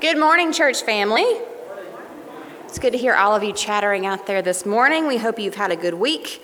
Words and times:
Good 0.00 0.18
morning, 0.18 0.50
church 0.50 0.82
family. 0.82 1.26
It's 2.64 2.78
good 2.78 2.92
to 2.92 2.98
hear 2.98 3.12
all 3.12 3.36
of 3.36 3.44
you 3.44 3.52
chattering 3.52 4.06
out 4.06 4.26
there 4.26 4.40
this 4.40 4.64
morning. 4.64 5.06
We 5.06 5.18
hope 5.18 5.38
you've 5.38 5.56
had 5.56 5.70
a 5.70 5.76
good 5.76 5.92
week, 5.92 6.42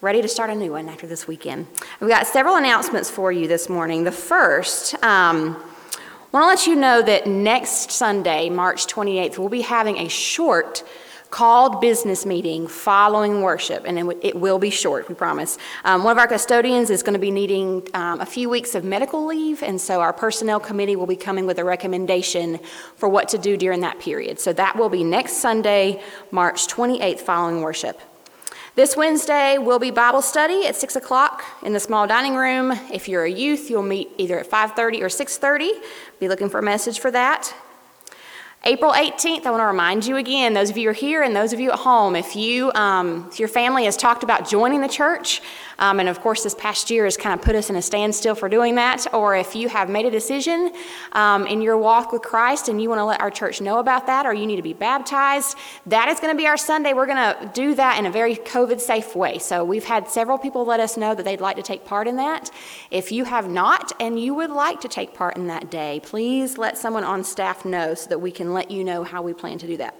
ready 0.00 0.22
to 0.22 0.28
start 0.28 0.50
a 0.50 0.54
new 0.54 0.70
one 0.70 0.88
after 0.88 1.08
this 1.08 1.26
weekend. 1.26 1.66
We've 1.98 2.08
got 2.08 2.28
several 2.28 2.54
announcements 2.54 3.10
for 3.10 3.32
you 3.32 3.48
this 3.48 3.68
morning. 3.68 4.04
The 4.04 4.12
first, 4.12 4.94
um, 5.02 5.56
I 5.56 6.30
want 6.32 6.44
to 6.44 6.46
let 6.46 6.66
you 6.68 6.76
know 6.76 7.02
that 7.02 7.26
next 7.26 7.90
Sunday, 7.90 8.48
March 8.48 8.86
28th, 8.86 9.36
we'll 9.36 9.48
be 9.48 9.62
having 9.62 9.98
a 9.98 10.06
short 10.06 10.84
called 11.32 11.80
business 11.80 12.26
meeting 12.26 12.68
following 12.68 13.40
worship, 13.40 13.84
and 13.86 14.14
it 14.22 14.36
will 14.36 14.58
be 14.58 14.68
short, 14.68 15.08
we 15.08 15.14
promise. 15.14 15.56
Um, 15.82 16.04
one 16.04 16.12
of 16.12 16.18
our 16.18 16.28
custodians 16.28 16.90
is 16.90 17.02
going 17.02 17.14
to 17.14 17.18
be 17.18 17.30
needing 17.30 17.88
um, 17.94 18.20
a 18.20 18.26
few 18.26 18.50
weeks 18.50 18.74
of 18.74 18.84
medical 18.84 19.24
leave, 19.26 19.62
and 19.62 19.80
so 19.80 20.02
our 20.02 20.12
personnel 20.12 20.60
committee 20.60 20.94
will 20.94 21.06
be 21.06 21.16
coming 21.16 21.46
with 21.46 21.58
a 21.58 21.64
recommendation 21.64 22.60
for 22.96 23.08
what 23.08 23.30
to 23.30 23.38
do 23.38 23.56
during 23.56 23.80
that 23.80 23.98
period. 23.98 24.38
So 24.38 24.52
that 24.52 24.76
will 24.76 24.90
be 24.90 25.02
next 25.02 25.38
Sunday, 25.38 26.02
March 26.30 26.66
28th, 26.68 27.20
following 27.20 27.62
worship. 27.62 27.98
This 28.74 28.94
Wednesday 28.94 29.56
will 29.56 29.78
be 29.78 29.90
Bible 29.90 30.22
study 30.22 30.66
at 30.66 30.76
6 30.76 30.96
o'clock 30.96 31.44
in 31.62 31.72
the 31.72 31.80
small 31.80 32.06
dining 32.06 32.36
room. 32.36 32.72
If 32.92 33.08
you're 33.08 33.24
a 33.24 33.30
youth, 33.30 33.70
you'll 33.70 33.82
meet 33.82 34.10
either 34.18 34.38
at 34.38 34.50
5.30 34.50 35.00
or 35.00 35.08
6.30. 35.08 35.70
Be 36.20 36.28
looking 36.28 36.50
for 36.50 36.58
a 36.58 36.62
message 36.62 37.00
for 37.00 37.10
that. 37.10 37.54
April 38.64 38.92
18th, 38.92 39.44
I 39.44 39.50
want 39.50 39.60
to 39.60 39.66
remind 39.66 40.06
you 40.06 40.16
again, 40.18 40.54
those 40.54 40.70
of 40.70 40.76
you 40.76 40.84
who 40.84 40.90
are 40.90 40.94
here 40.94 41.24
and 41.24 41.34
those 41.34 41.52
of 41.52 41.58
you 41.58 41.72
at 41.72 41.80
home, 41.80 42.14
if 42.14 42.36
you, 42.36 42.70
um, 42.76 43.26
if 43.28 43.40
your 43.40 43.48
family 43.48 43.86
has 43.86 43.96
talked 43.96 44.22
about 44.22 44.48
joining 44.48 44.80
the 44.80 44.88
church, 44.88 45.42
um, 45.78 46.00
and 46.00 46.08
of 46.08 46.20
course, 46.20 46.42
this 46.42 46.54
past 46.54 46.90
year 46.90 47.04
has 47.04 47.16
kind 47.16 47.38
of 47.38 47.44
put 47.44 47.54
us 47.54 47.70
in 47.70 47.76
a 47.76 47.82
standstill 47.82 48.34
for 48.34 48.48
doing 48.48 48.74
that. 48.76 49.06
Or 49.12 49.36
if 49.36 49.54
you 49.54 49.68
have 49.68 49.88
made 49.88 50.06
a 50.06 50.10
decision 50.10 50.72
um, 51.12 51.46
in 51.46 51.60
your 51.62 51.78
walk 51.78 52.12
with 52.12 52.22
Christ 52.22 52.68
and 52.68 52.80
you 52.80 52.88
want 52.88 52.98
to 52.98 53.04
let 53.04 53.20
our 53.20 53.30
church 53.30 53.60
know 53.60 53.78
about 53.78 54.06
that, 54.06 54.26
or 54.26 54.34
you 54.34 54.46
need 54.46 54.56
to 54.56 54.62
be 54.62 54.72
baptized, 54.72 55.56
that 55.86 56.08
is 56.08 56.20
going 56.20 56.34
to 56.34 56.36
be 56.36 56.46
our 56.46 56.56
Sunday. 56.56 56.92
We're 56.92 57.06
going 57.06 57.16
to 57.16 57.50
do 57.52 57.74
that 57.74 57.98
in 57.98 58.06
a 58.06 58.10
very 58.10 58.36
COVID 58.36 58.80
safe 58.80 59.14
way. 59.16 59.38
So 59.38 59.64
we've 59.64 59.84
had 59.84 60.08
several 60.08 60.38
people 60.38 60.64
let 60.64 60.80
us 60.80 60.96
know 60.96 61.14
that 61.14 61.24
they'd 61.24 61.40
like 61.40 61.56
to 61.56 61.62
take 61.62 61.84
part 61.84 62.08
in 62.08 62.16
that. 62.16 62.50
If 62.90 63.12
you 63.12 63.24
have 63.24 63.48
not 63.48 63.92
and 64.00 64.18
you 64.18 64.34
would 64.34 64.50
like 64.50 64.80
to 64.82 64.88
take 64.88 65.14
part 65.14 65.36
in 65.36 65.46
that 65.46 65.70
day, 65.70 66.00
please 66.02 66.58
let 66.58 66.78
someone 66.78 67.04
on 67.04 67.24
staff 67.24 67.64
know 67.64 67.94
so 67.94 68.08
that 68.08 68.18
we 68.18 68.30
can 68.30 68.52
let 68.52 68.70
you 68.70 68.84
know 68.84 69.04
how 69.04 69.22
we 69.22 69.32
plan 69.32 69.58
to 69.58 69.66
do 69.66 69.76
that. 69.78 69.94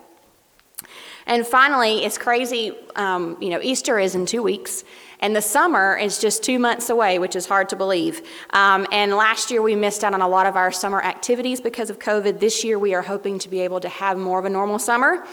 And 1.27 1.47
finally, 1.47 2.05
it's 2.05 2.19
crazy, 2.19 2.73
um, 2.97 3.37
you 3.41 3.51
know, 3.51 3.61
Easter 3.63 3.99
is 3.99 4.15
in 4.15 4.27
two 4.27 4.43
weeks. 4.43 4.85
And 5.21 5.37
the 5.37 5.43
summer 5.43 5.97
is 5.97 6.19
just 6.19 6.43
two 6.43 6.59
months 6.59 6.91
away, 6.91 7.21
which 7.21 7.37
is 7.37 7.47
hard 7.47 7.69
to 7.69 7.77
believe. 7.77 8.23
Um, 8.51 8.89
and 8.91 9.13
last 9.15 9.53
year 9.53 9.63
we 9.63 9.77
missed 9.77 10.03
out 10.03 10.15
on 10.15 10.21
a 10.21 10.27
lot 10.27 10.47
of 10.47 10.57
our 10.57 10.73
summer 10.73 11.01
activities 11.01 11.61
because 11.61 11.91
of 11.91 12.01
COVID. 12.01 12.41
This 12.41 12.65
year 12.65 12.77
we 12.77 12.93
are 12.93 13.03
hoping 13.03 13.39
to 13.39 13.49
be 13.49 13.61
able 13.61 13.79
to 13.81 13.89
have 13.89 14.19
more 14.19 14.41
of 14.41 14.45
a 14.45 14.51
normal 14.51 14.81
summer. 14.81 15.25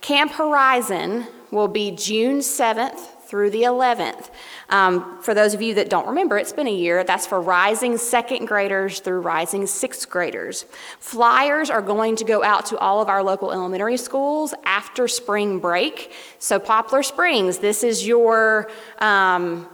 Camp 0.00 0.32
Horizon 0.32 1.28
will 1.52 1.68
be 1.68 1.92
June 1.92 2.38
7th 2.38 2.98
through 3.26 3.50
the 3.50 3.62
11th. 3.62 4.30
Um, 4.68 5.20
for 5.22 5.32
those 5.32 5.54
of 5.54 5.62
you 5.62 5.74
that 5.74 5.88
don't 5.88 6.06
remember, 6.08 6.36
it's 6.36 6.52
been 6.52 6.66
a 6.66 6.74
year. 6.74 7.04
That's 7.04 7.26
for 7.26 7.40
rising 7.40 7.98
second 7.98 8.46
graders 8.46 9.00
through 9.00 9.20
rising 9.20 9.66
sixth 9.66 10.10
graders. 10.10 10.64
Flyers 10.98 11.70
are 11.70 11.82
going 11.82 12.16
to 12.16 12.24
go 12.24 12.42
out 12.42 12.66
to 12.66 12.78
all 12.78 13.00
of 13.00 13.08
our 13.08 13.22
local 13.22 13.52
elementary 13.52 13.96
schools 13.96 14.54
after 14.64 15.06
spring 15.08 15.60
break. 15.60 16.12
So, 16.38 16.58
Poplar 16.58 17.02
Springs, 17.02 17.58
this 17.58 17.84
is 17.84 18.06
your. 18.06 18.70
Um, 18.98 19.68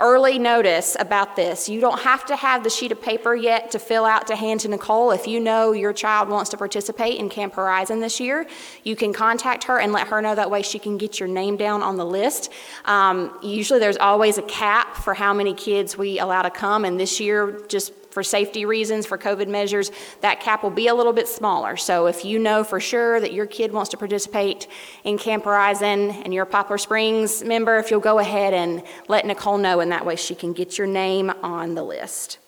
early 0.00 0.38
notice 0.38 0.96
about 0.98 1.36
this. 1.36 1.68
You 1.68 1.80
don't 1.80 2.00
have 2.00 2.24
to 2.26 2.36
have 2.36 2.64
the 2.64 2.70
sheet 2.70 2.92
of 2.92 3.00
paper 3.00 3.34
yet 3.34 3.70
to 3.72 3.78
fill 3.78 4.04
out 4.04 4.26
to 4.28 4.36
hand 4.36 4.60
to 4.60 4.68
Nicole. 4.68 5.10
If 5.10 5.26
you 5.26 5.40
know 5.40 5.72
your 5.72 5.92
child 5.92 6.28
wants 6.28 6.50
to 6.50 6.56
participate 6.56 7.18
in 7.18 7.28
Camp 7.28 7.54
Horizon 7.54 8.00
this 8.00 8.18
year, 8.18 8.46
you 8.82 8.96
can 8.96 9.12
contact 9.12 9.64
her 9.64 9.78
and 9.78 9.92
let 9.92 10.08
her 10.08 10.20
know 10.22 10.34
that 10.34 10.50
way 10.50 10.62
she 10.62 10.78
can 10.78 10.98
get 10.98 11.20
your 11.20 11.28
name 11.28 11.56
down 11.56 11.82
on 11.82 11.96
the 11.96 12.06
list. 12.06 12.50
Um, 12.86 13.38
usually 13.42 13.78
there's 13.78 13.98
always 13.98 14.38
a 14.38 14.42
cap 14.42 14.96
for 14.96 15.14
how 15.14 15.34
many 15.34 15.54
kids 15.54 15.96
we 15.96 16.18
allow 16.18 16.42
to 16.42 16.50
come, 16.50 16.84
and 16.84 16.98
this 16.98 17.20
year, 17.20 17.60
just 17.68 17.92
for 18.10 18.22
safety 18.22 18.64
reasons, 18.64 19.06
for 19.06 19.16
COVID 19.16 19.48
measures, 19.48 19.90
that 20.20 20.40
cap 20.40 20.62
will 20.62 20.70
be 20.70 20.88
a 20.88 20.94
little 20.94 21.12
bit 21.12 21.28
smaller. 21.28 21.76
So 21.76 22.06
if 22.06 22.24
you 22.24 22.38
know 22.38 22.64
for 22.64 22.80
sure 22.80 23.20
that 23.20 23.32
your 23.32 23.46
kid 23.46 23.72
wants 23.72 23.90
to 23.90 23.96
participate 23.96 24.66
in 25.04 25.18
Camp 25.18 25.44
Horizon 25.44 26.10
and 26.10 26.34
you're 26.34 26.44
a 26.44 26.46
Poplar 26.46 26.78
Springs 26.78 27.42
member, 27.44 27.78
if 27.78 27.90
you'll 27.90 28.00
go 28.00 28.18
ahead 28.18 28.52
and 28.52 28.82
let 29.08 29.26
Nicole 29.26 29.58
know, 29.58 29.80
and 29.80 29.92
that 29.92 30.04
way 30.04 30.16
she 30.16 30.34
can 30.34 30.52
get 30.52 30.78
your 30.78 30.86
name 30.86 31.30
on 31.42 31.74
the 31.74 31.82
list. 31.82 32.38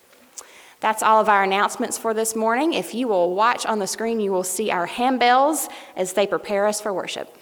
That's 0.81 1.03
all 1.03 1.21
of 1.21 1.29
our 1.29 1.45
announcements 1.45 1.97
for 1.97 2.13
this 2.13 2.35
morning. 2.35 2.73
If 2.73 2.93
you 2.93 3.07
will 3.07 3.37
watch 3.37 3.65
on 3.67 3.79
the 3.79 3.87
screen, 3.87 4.19
you 4.19 4.33
will 4.33 4.43
see 4.43 4.73
our 4.73 4.89
handbells 4.89 5.69
as 5.95 6.15
they 6.15 6.27
prepare 6.27 6.67
us 6.67 6.81
for 6.81 6.93
worship. 6.93 7.37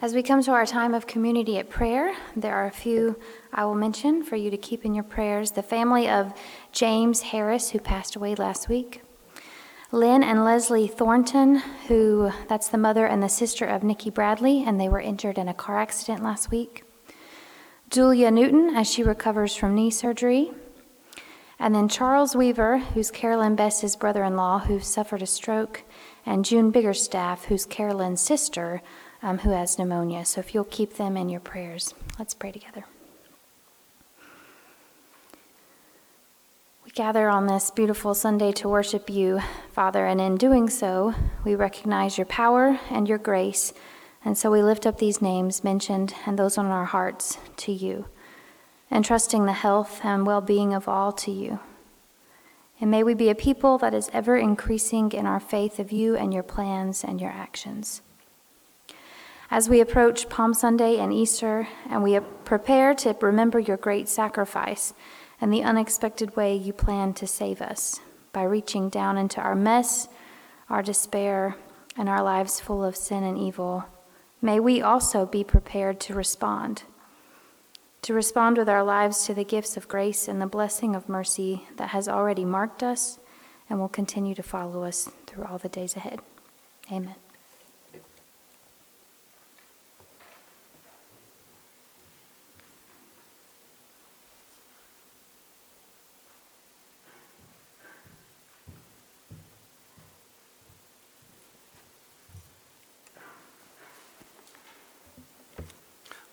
As 0.00 0.14
we 0.14 0.22
come 0.22 0.40
to 0.44 0.52
our 0.52 0.64
time 0.64 0.94
of 0.94 1.08
community 1.08 1.58
at 1.58 1.68
prayer, 1.68 2.14
there 2.36 2.54
are 2.54 2.66
a 2.66 2.70
few 2.70 3.18
I 3.52 3.64
will 3.64 3.74
mention 3.74 4.22
for 4.22 4.36
you 4.36 4.48
to 4.48 4.56
keep 4.56 4.84
in 4.84 4.94
your 4.94 5.02
prayers. 5.02 5.50
The 5.50 5.62
family 5.62 6.08
of 6.08 6.32
James 6.70 7.20
Harris, 7.20 7.70
who 7.70 7.80
passed 7.80 8.14
away 8.14 8.36
last 8.36 8.68
week. 8.68 9.02
Lynn 9.90 10.22
and 10.22 10.44
Leslie 10.44 10.86
Thornton, 10.86 11.56
who 11.88 12.30
that's 12.46 12.68
the 12.68 12.78
mother 12.78 13.06
and 13.06 13.20
the 13.20 13.28
sister 13.28 13.64
of 13.64 13.82
Nikki 13.82 14.08
Bradley, 14.08 14.62
and 14.64 14.80
they 14.80 14.88
were 14.88 15.00
injured 15.00 15.36
in 15.36 15.48
a 15.48 15.54
car 15.54 15.80
accident 15.80 16.22
last 16.22 16.48
week. 16.48 16.84
Julia 17.90 18.30
Newton, 18.30 18.76
as 18.76 18.88
she 18.88 19.02
recovers 19.02 19.56
from 19.56 19.74
knee 19.74 19.90
surgery. 19.90 20.52
And 21.58 21.74
then 21.74 21.88
Charles 21.88 22.36
Weaver, 22.36 22.78
who's 22.78 23.10
Carolyn 23.10 23.56
Best's 23.56 23.96
brother 23.96 24.22
in 24.22 24.36
law, 24.36 24.60
who 24.60 24.78
suffered 24.78 25.22
a 25.22 25.26
stroke, 25.26 25.82
and 26.24 26.44
June 26.44 26.70
Biggerstaff, 26.70 27.46
who's 27.46 27.66
Carolyn's 27.66 28.20
sister, 28.20 28.80
um, 29.22 29.38
who 29.38 29.50
has 29.50 29.78
pneumonia. 29.78 30.24
So 30.24 30.40
if 30.40 30.54
you'll 30.54 30.64
keep 30.64 30.94
them 30.94 31.16
in 31.16 31.28
your 31.28 31.40
prayers, 31.40 31.94
let's 32.18 32.34
pray 32.34 32.52
together. 32.52 32.84
We 36.84 36.90
gather 36.92 37.28
on 37.28 37.46
this 37.46 37.70
beautiful 37.70 38.14
Sunday 38.14 38.52
to 38.52 38.68
worship 38.68 39.10
you, 39.10 39.40
Father, 39.72 40.06
and 40.06 40.20
in 40.20 40.36
doing 40.36 40.70
so, 40.70 41.14
we 41.44 41.54
recognize 41.54 42.16
your 42.16 42.24
power 42.26 42.78
and 42.90 43.08
your 43.08 43.18
grace. 43.18 43.74
And 44.24 44.38
so 44.38 44.50
we 44.50 44.62
lift 44.62 44.86
up 44.86 44.98
these 44.98 45.22
names 45.22 45.62
mentioned 45.62 46.14
and 46.26 46.38
those 46.38 46.56
on 46.56 46.66
our 46.66 46.86
hearts 46.86 47.38
to 47.58 47.72
you, 47.72 48.06
entrusting 48.90 49.44
the 49.44 49.52
health 49.52 50.00
and 50.02 50.26
well 50.26 50.40
being 50.40 50.72
of 50.72 50.88
all 50.88 51.12
to 51.12 51.30
you. 51.30 51.60
And 52.80 52.90
may 52.90 53.02
we 53.02 53.14
be 53.14 53.28
a 53.28 53.34
people 53.34 53.76
that 53.78 53.92
is 53.92 54.08
ever 54.12 54.36
increasing 54.36 55.12
in 55.12 55.26
our 55.26 55.40
faith 55.40 55.78
of 55.78 55.92
you 55.92 56.16
and 56.16 56.32
your 56.32 56.42
plans 56.42 57.04
and 57.04 57.20
your 57.20 57.30
actions. 57.30 58.02
As 59.50 59.66
we 59.66 59.80
approach 59.80 60.28
Palm 60.28 60.52
Sunday 60.52 60.98
and 60.98 61.10
Easter, 61.10 61.68
and 61.88 62.02
we 62.02 62.20
prepare 62.44 62.94
to 62.96 63.16
remember 63.22 63.58
your 63.58 63.78
great 63.78 64.06
sacrifice 64.06 64.92
and 65.40 65.50
the 65.50 65.62
unexpected 65.62 66.36
way 66.36 66.54
you 66.54 66.74
plan 66.74 67.14
to 67.14 67.26
save 67.26 67.62
us 67.62 68.00
by 68.32 68.42
reaching 68.42 68.90
down 68.90 69.16
into 69.16 69.40
our 69.40 69.54
mess, 69.54 70.08
our 70.68 70.82
despair, 70.82 71.56
and 71.96 72.10
our 72.10 72.22
lives 72.22 72.60
full 72.60 72.84
of 72.84 72.94
sin 72.94 73.24
and 73.24 73.38
evil, 73.38 73.86
may 74.42 74.60
we 74.60 74.82
also 74.82 75.24
be 75.24 75.42
prepared 75.42 75.98
to 76.00 76.14
respond. 76.14 76.82
To 78.02 78.12
respond 78.12 78.58
with 78.58 78.68
our 78.68 78.84
lives 78.84 79.24
to 79.24 79.34
the 79.34 79.44
gifts 79.44 79.78
of 79.78 79.88
grace 79.88 80.28
and 80.28 80.42
the 80.42 80.46
blessing 80.46 80.94
of 80.94 81.08
mercy 81.08 81.62
that 81.76 81.88
has 81.88 82.06
already 82.06 82.44
marked 82.44 82.82
us 82.82 83.18
and 83.70 83.80
will 83.80 83.88
continue 83.88 84.34
to 84.34 84.42
follow 84.42 84.84
us 84.84 85.10
through 85.26 85.44
all 85.44 85.58
the 85.58 85.70
days 85.70 85.96
ahead. 85.96 86.20
Amen. 86.92 87.16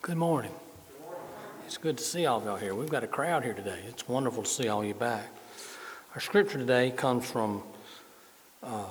Good 0.06 0.18
morning. 0.18 0.52
It's 1.66 1.78
good 1.78 1.98
to 1.98 2.04
see 2.04 2.28
all 2.28 2.38
of 2.38 2.46
y'all 2.46 2.58
here. 2.58 2.76
We've 2.76 2.92
got 2.92 3.04
a 3.04 3.08
crowd 3.08 3.44
here 3.44 3.56
today. 3.56 3.80
It's 3.88 4.08
wonderful 4.08 4.44
to 4.44 4.48
see 4.48 4.68
all 4.68 4.86
you 4.86 4.94
back. 4.94 5.26
Our 6.14 6.22
scripture 6.22 6.60
today 6.60 6.92
comes 6.92 7.26
from 7.28 7.64
uh, 8.62 8.86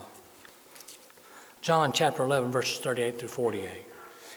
John 1.63 1.93
chapter 1.93 2.25
11, 2.25 2.51
verses 2.51 2.81
38 2.81 3.21
through 3.21 3.29
48. 3.29 3.71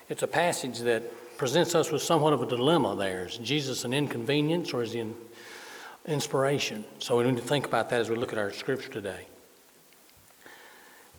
It's 0.09 0.21
a 0.21 0.27
passage 0.27 0.77
that 0.81 1.01
presents 1.35 1.73
us 1.73 1.91
with 1.91 2.03
somewhat 2.03 2.33
of 2.33 2.43
a 2.43 2.45
dilemma 2.45 2.95
there. 2.95 3.25
Is 3.25 3.37
Jesus 3.37 3.83
an 3.83 3.91
inconvenience 3.91 4.71
or 4.71 4.83
is 4.83 4.91
he 4.91 4.99
an 4.99 5.15
inspiration? 6.05 6.85
So 6.99 7.17
we 7.17 7.23
need 7.23 7.37
to 7.37 7.41
think 7.41 7.65
about 7.65 7.89
that 7.89 8.01
as 8.01 8.11
we 8.11 8.17
look 8.17 8.33
at 8.33 8.37
our 8.37 8.53
scripture 8.53 8.89
today. 8.89 9.25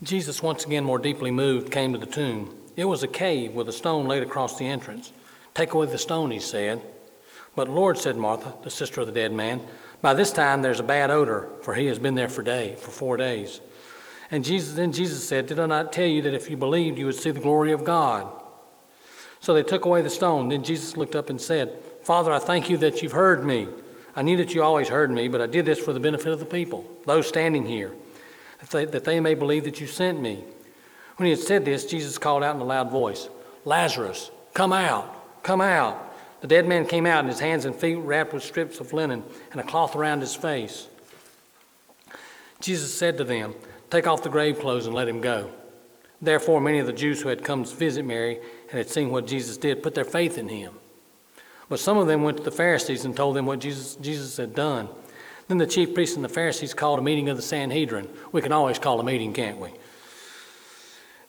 Jesus, 0.05 0.41
once 0.41 0.65
again 0.65 0.85
more 0.85 1.01
deeply 1.01 1.33
moved, 1.33 1.73
came 1.73 1.93
to 1.95 1.99
the 1.99 2.07
tomb. 2.07 2.57
It 2.77 2.85
was 2.85 3.03
a 3.03 3.09
cave 3.09 3.55
with 3.55 3.69
a 3.69 3.73
stone 3.73 4.07
laid 4.07 4.23
across 4.23 4.57
the 4.57 4.65
entrance. 4.65 5.13
Take 5.59 5.73
away 5.73 5.87
the 5.87 5.99
stone, 5.99 6.31
he 6.31 6.39
said. 6.39 6.81
But 7.57 7.69
Lord, 7.69 7.99
said 7.99 8.17
Martha, 8.17 8.55
the 8.63 8.71
sister 8.71 9.01
of 9.01 9.09
the 9.09 9.13
dead 9.13 9.33
man, 9.33 9.61
by 10.01 10.15
this 10.15 10.31
time 10.31 10.63
there's 10.63 10.79
a 10.79 10.85
bad 10.85 11.11
odor, 11.11 11.49
for 11.63 11.75
he 11.75 11.87
has 11.87 11.99
been 11.99 12.15
there 12.15 12.29
for 12.29 12.45
day, 12.45 12.77
for 12.77 12.93
four 12.93 13.17
days. 13.17 13.61
And 14.31 14.45
Jesus 14.45 14.77
then 14.77 14.93
Jesus 14.93 15.29
said, 15.29 15.49
Did 15.49 15.59
I 15.59 15.67
not 15.67 15.93
tell 15.93 16.07
you 16.07 16.23
that 16.23 16.33
if 16.33 16.49
you 16.49 16.57
believed 16.57 16.97
you 16.97 17.07
would 17.07 17.17
see 17.17 17.33
the 17.33 17.41
glory 17.41 17.73
of 17.73 17.83
God? 17.83 18.33
So 19.41 19.53
they 19.53 19.65
took 19.65 19.85
away 19.85 20.01
the 20.01 20.11
stone. 20.11 20.49
Then 20.49 20.63
Jesus 20.63 20.97
looked 20.97 21.17
up 21.17 21.29
and 21.29 21.41
said, 21.41 21.77
Father, 22.05 22.31
I 22.31 22.39
thank 22.39 22.71
you 22.71 22.77
that 22.77 23.03
you've 23.03 23.11
heard 23.11 23.45
me. 23.45 23.67
I 24.15 24.23
knew 24.23 24.37
that 24.37 24.55
you 24.55 24.63
always 24.63 24.89
heard 24.89 25.11
me, 25.11 25.27
but 25.27 25.41
I 25.41 25.49
did 25.49 25.67
this 25.67 25.81
for 25.81 25.93
the 25.93 25.99
benefit 25.99 26.33
of 26.33 26.39
the 26.39 26.47
people, 26.47 26.89
those 27.05 27.27
standing 27.27 27.67
here, 27.67 27.93
that 28.61 28.71
they, 28.71 28.85
that 28.85 29.03
they 29.03 29.19
may 29.19 29.35
believe 29.35 29.65
that 29.65 29.81
you 29.81 29.89
sent 29.89 30.21
me. 30.21 30.45
When 31.17 31.25
he 31.25 31.31
had 31.31 31.41
said 31.41 31.65
this, 31.65 31.85
Jesus 31.85 32.17
called 32.17 32.45
out 32.45 32.55
in 32.55 32.61
a 32.61 32.65
loud 32.65 32.93
voice, 32.93 33.29
Lazarus, 33.65 34.31
come 34.55 34.73
out, 34.73 35.17
come 35.49 35.61
out. 35.63 36.15
The 36.43 36.47
dead 36.47 36.69
man 36.69 36.85
came 36.85 37.07
out, 37.07 37.21
and 37.21 37.29
his 37.29 37.41
hands 37.41 37.65
and 37.65 37.75
feet 37.75 37.97
were 37.97 38.03
wrapped 38.03 38.35
with 38.35 38.43
strips 38.43 38.81
of 38.81 38.93
linen 38.93 39.25
and 39.51 39.59
a 39.59 39.65
cloth 39.65 39.97
around 39.97 40.21
his 40.21 40.35
face. 40.35 40.89
Jesus 42.61 42.93
said 42.93 43.17
to 43.17 43.25
them, 43.25 43.55
Take 43.89 44.07
off 44.07 44.23
the 44.23 44.29
grave 44.29 44.61
clothes 44.61 44.85
and 44.85 44.95
let 44.95 45.09
him 45.09 45.23
go. 45.23 45.51
Therefore, 46.21 46.61
many 46.61 46.81
of 46.81 46.87
the 46.87 46.93
Jews 46.93 47.23
who 47.23 47.31
had 47.31 47.45
come 47.45 47.65
to 47.65 47.75
visit 47.75 48.05
Mary 48.05 48.41
and 48.69 48.77
had 48.77 48.91
seen 48.91 49.09
what 49.09 49.27
Jesus 49.27 49.57
did 49.57 49.83
put 49.83 49.95
their 49.95 50.05
faith 50.05 50.37
in 50.37 50.51
him. 50.51 50.75
But 51.71 51.81
some 51.81 51.97
of 51.97 52.09
them 52.09 52.23
went 52.23 52.37
to 52.37 52.43
the 52.43 52.51
Pharisees 52.51 53.07
and 53.07 53.17
told 53.17 53.35
them 53.35 53.47
what 53.47 53.61
Jesus, 53.61 53.97
Jesus 53.97 54.37
had 54.37 54.55
done. 54.55 54.91
Then 55.47 55.57
the 55.57 55.67
chief 55.67 55.95
priests 55.95 56.17
and 56.17 56.25
the 56.25 56.29
Pharisees 56.29 56.75
called 56.75 56.99
a 56.99 57.03
meeting 57.03 57.31
of 57.31 57.37
the 57.37 57.43
Sanhedrin. 57.43 58.07
We 58.33 58.43
can 58.43 58.53
always 58.53 58.79
call 58.79 59.01
a 59.01 59.05
meeting, 59.05 59.33
can't 59.33 59.59
we? 59.59 59.71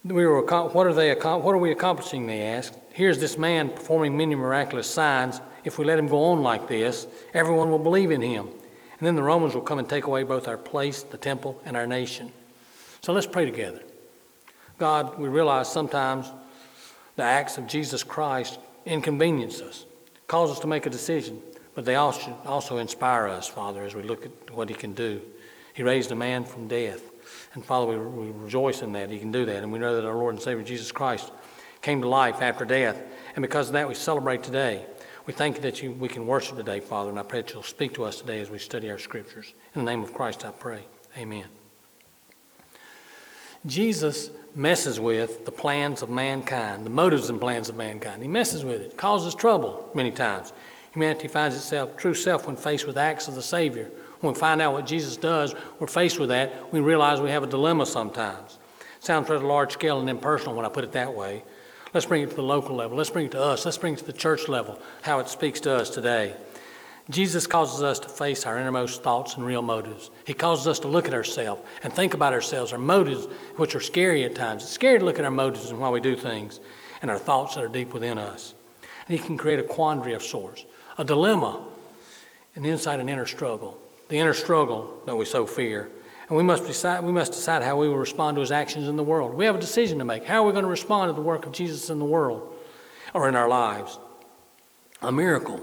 We 0.04 0.26
were, 0.26 0.42
what, 0.42 0.88
are 0.88 0.94
they, 0.94 1.14
what 1.14 1.56
are 1.56 1.58
we 1.58 1.72
accomplishing, 1.72 2.28
they 2.28 2.42
asked. 2.42 2.76
Here's 2.94 3.20
this 3.20 3.38
man 3.38 3.70
performing 3.70 4.18
many 4.18 4.36
miraculous 4.36 4.90
signs. 4.90 5.42
If 5.64 5.78
we 5.78 5.86
let 5.86 6.00
him 6.00 6.08
go 6.08 6.24
on 6.26 6.42
like 6.42 6.68
this, 6.68 7.08
everyone 7.34 7.70
will 7.70 7.80
believe 7.80 8.12
in 8.12 8.22
him. 8.22 8.48
And 8.48 9.08
then 9.08 9.16
the 9.16 9.24
Romans 9.24 9.56
will 9.56 9.62
come 9.62 9.80
and 9.80 9.88
take 9.88 10.06
away 10.06 10.24
both 10.24 10.48
our 10.48 10.58
place, 10.58 11.04
the 11.04 11.18
temple, 11.18 11.62
and 11.66 11.78
our 11.78 11.88
nation. 11.88 12.32
So 13.02 13.14
let's 13.14 13.28
pray 13.28 13.46
together. 13.46 13.82
God, 14.78 15.18
we 15.18 15.30
realize 15.30 15.72
sometimes 15.72 16.32
the 17.16 17.24
acts 17.24 17.58
of 17.58 17.68
Jesus 17.68 18.04
Christ 18.04 18.60
inconvenience 18.86 19.62
us, 19.62 19.86
cause 20.28 20.52
us 20.52 20.60
to 20.60 20.68
make 20.68 20.86
a 20.86 20.90
decision, 20.90 21.42
but 21.76 21.86
they 21.86 21.96
also, 21.96 22.36
also 22.46 22.78
inspire 22.78 23.28
us, 23.28 23.48
Father, 23.48 23.84
as 23.84 23.96
we 23.96 24.04
look 24.04 24.26
at 24.26 24.52
what 24.52 24.70
He 24.70 24.76
can 24.76 24.94
do. 24.94 25.22
He 25.74 25.84
raised 25.84 26.12
a 26.12 26.16
man 26.16 26.44
from 26.44 26.68
death. 26.68 27.02
And 27.54 27.64
Father, 27.64 27.88
we, 27.88 28.26
we 28.26 28.32
rejoice 28.32 28.82
in 28.82 28.92
that 28.94 29.10
He 29.10 29.20
can 29.20 29.32
do 29.32 29.46
that. 29.46 29.64
And 29.64 29.72
we 29.72 29.80
know 29.80 29.96
that 29.96 30.06
our 30.06 30.16
Lord 30.16 30.36
and 30.36 30.44
Savior 30.44 30.64
Jesus 30.64 30.92
Christ 30.92 31.32
came 31.82 32.02
to 32.02 32.08
life 32.08 32.42
after 32.42 32.66
death. 32.66 33.02
And 33.36 33.42
because 33.42 33.68
of 33.68 33.74
that, 33.74 33.88
we 33.88 33.96
celebrate 33.96 34.44
today. 34.44 34.86
We 35.26 35.34
thank 35.34 35.58
you 35.58 35.62
that 35.62 35.84
you, 35.84 35.92
we 35.92 36.10
can 36.10 36.26
worship 36.26 36.58
today, 36.58 36.80
Father, 36.80 37.10
and 37.10 37.20
I 37.20 37.24
pray 37.24 37.42
that 37.42 37.54
you'll 37.54 37.64
speak 37.64 37.94
to 37.94 38.04
us 38.04 38.20
today 38.20 38.40
as 38.40 38.50
we 38.50 38.58
study 38.58 38.90
our 38.90 38.98
scriptures. 38.98 39.54
In 39.76 39.86
the 39.86 39.92
name 39.92 40.02
of 40.02 40.14
Christ, 40.14 40.46
I 40.46 40.52
pray. 40.52 40.86
Amen. 41.18 41.46
Jesus 43.66 44.32
messes 44.56 45.00
with 45.00 45.46
the 45.46 45.52
plans 45.52 46.02
of 46.02 46.10
mankind, 46.10 46.86
the 46.86 46.90
motives 46.90 47.30
and 47.30 47.40
plans 47.40 47.70
of 47.70 47.76
mankind. 47.76 48.22
He 48.22 48.28
messes 48.28 48.64
with 48.64 48.82
it, 48.82 48.98
causes 48.98 49.36
trouble 49.36 49.90
many 49.94 50.12
times. 50.12 50.54
Humanity 50.94 51.28
finds 51.28 51.56
itself 51.56 51.96
true 51.98 52.14
self 52.14 52.48
when 52.48 52.56
faced 52.56 52.88
with 52.88 52.98
acts 52.98 53.28
of 53.28 53.36
the 53.36 53.42
Savior. 53.42 53.92
When 54.22 54.34
we 54.34 54.40
find 54.40 54.62
out 54.62 54.74
what 54.74 54.86
Jesus 54.86 55.18
does, 55.18 55.54
we're 55.80 55.88
faced 55.88 56.20
with 56.20 56.30
that. 56.30 56.74
We 56.74 56.80
realize 56.80 57.22
we 57.22 57.30
have 57.30 57.44
a 57.44 57.48
dilemma 57.48 57.86
sometimes. 57.86 58.58
Sounds 59.00 59.30
rather 59.30 59.46
large 59.46 59.74
scale 59.74 60.00
and 60.00 60.10
impersonal 60.10 60.56
when 60.56 60.66
I 60.66 60.70
put 60.70 60.84
it 60.84 60.92
that 60.94 61.14
way. 61.14 61.44
Let's 61.94 62.06
bring 62.06 62.22
it 62.22 62.30
to 62.30 62.36
the 62.36 62.44
local 62.44 62.76
level. 62.76 62.98
Let's 62.98 63.10
bring 63.10 63.26
it 63.26 63.32
to 63.32 63.42
us. 63.42 63.66
Let's 63.66 63.78
bring 63.78 63.94
it 63.94 64.00
to 64.00 64.06
the 64.06 64.14
church 64.14 64.48
level, 64.48 64.80
how 65.02 65.20
it 65.20 65.28
speaks 65.28 65.60
to 65.62 65.76
us 65.76 65.90
today. 65.90 66.36
Jesus 67.10 67.48
causes 67.48 67.82
us 67.82 67.98
to 68.00 68.10
face 68.10 68.46
our 68.46 68.60
innermost 68.60 69.02
thoughts 69.02 69.36
and 69.36 69.44
real 69.44 69.64
motives. 69.64 70.12
He 70.26 70.36
causes 70.36 70.68
us 70.68 70.80
to 70.80 70.88
look 70.88 71.08
at 71.08 71.14
ourselves 71.16 71.64
and 71.82 71.92
think 71.92 72.14
about 72.14 72.34
ourselves, 72.34 72.72
our 72.72 72.78
motives, 72.78 73.26
which 73.56 73.74
are 73.74 73.80
scary 73.80 74.24
at 74.24 74.36
times. 74.36 74.62
It's 74.62 74.72
scary 74.72 75.00
to 75.00 75.06
look 75.06 75.18
at 75.18 75.26
our 75.26 75.32
motives 75.32 75.72
and 75.72 75.80
why 75.80 75.90
we 75.90 76.02
do 76.02 76.16
things, 76.16 76.60
and 77.02 77.10
our 77.10 77.18
thoughts 77.18 77.56
that 77.56 77.64
are 77.64 77.70
deep 77.70 77.94
within 77.94 78.20
us. 78.20 78.54
And 79.08 79.18
He 79.18 79.26
can 79.26 79.38
create 79.38 79.60
a 79.60 79.64
quandary 79.64 80.14
of 80.14 80.22
sorts, 80.22 80.66
a 81.00 81.04
dilemma, 81.04 81.66
an 82.54 82.64
inside 82.64 83.00
and 83.00 83.10
inner 83.10 83.26
struggle. 83.26 83.80
The 84.10 84.20
inner 84.20 84.36
struggle 84.36 85.02
that 85.08 85.16
we 85.16 85.26
so 85.26 85.48
fear. 85.48 85.90
And 86.30 86.38
we 86.38 86.44
must, 86.44 86.66
decide, 86.66 87.04
we 87.04 87.12
must 87.12 87.34
decide 87.34 87.64
how 87.64 87.78
we 87.78 87.90
will 87.90 87.98
respond 87.98 88.36
to 88.36 88.42
His 88.42 88.52
actions 88.52 88.88
in 88.88 88.96
the 88.96 89.04
world. 89.04 89.34
We 89.34 89.46
have 89.46 89.56
a 89.56 89.60
decision 89.60 89.98
to 90.00 90.06
make. 90.06 90.26
How 90.26 90.44
are 90.44 90.46
we 90.46 90.52
going 90.52 90.64
to 90.64 90.70
respond 90.70 91.10
to 91.10 91.14
the 91.14 91.22
work 91.22 91.46
of 91.46 91.52
Jesus 91.52 91.90
in 91.90 92.00
the 92.00 92.06
world 92.06 92.54
or 93.14 93.28
in 93.28 93.36
our 93.36 93.50
lives? 93.50 94.00
A 95.02 95.12
miracle 95.12 95.60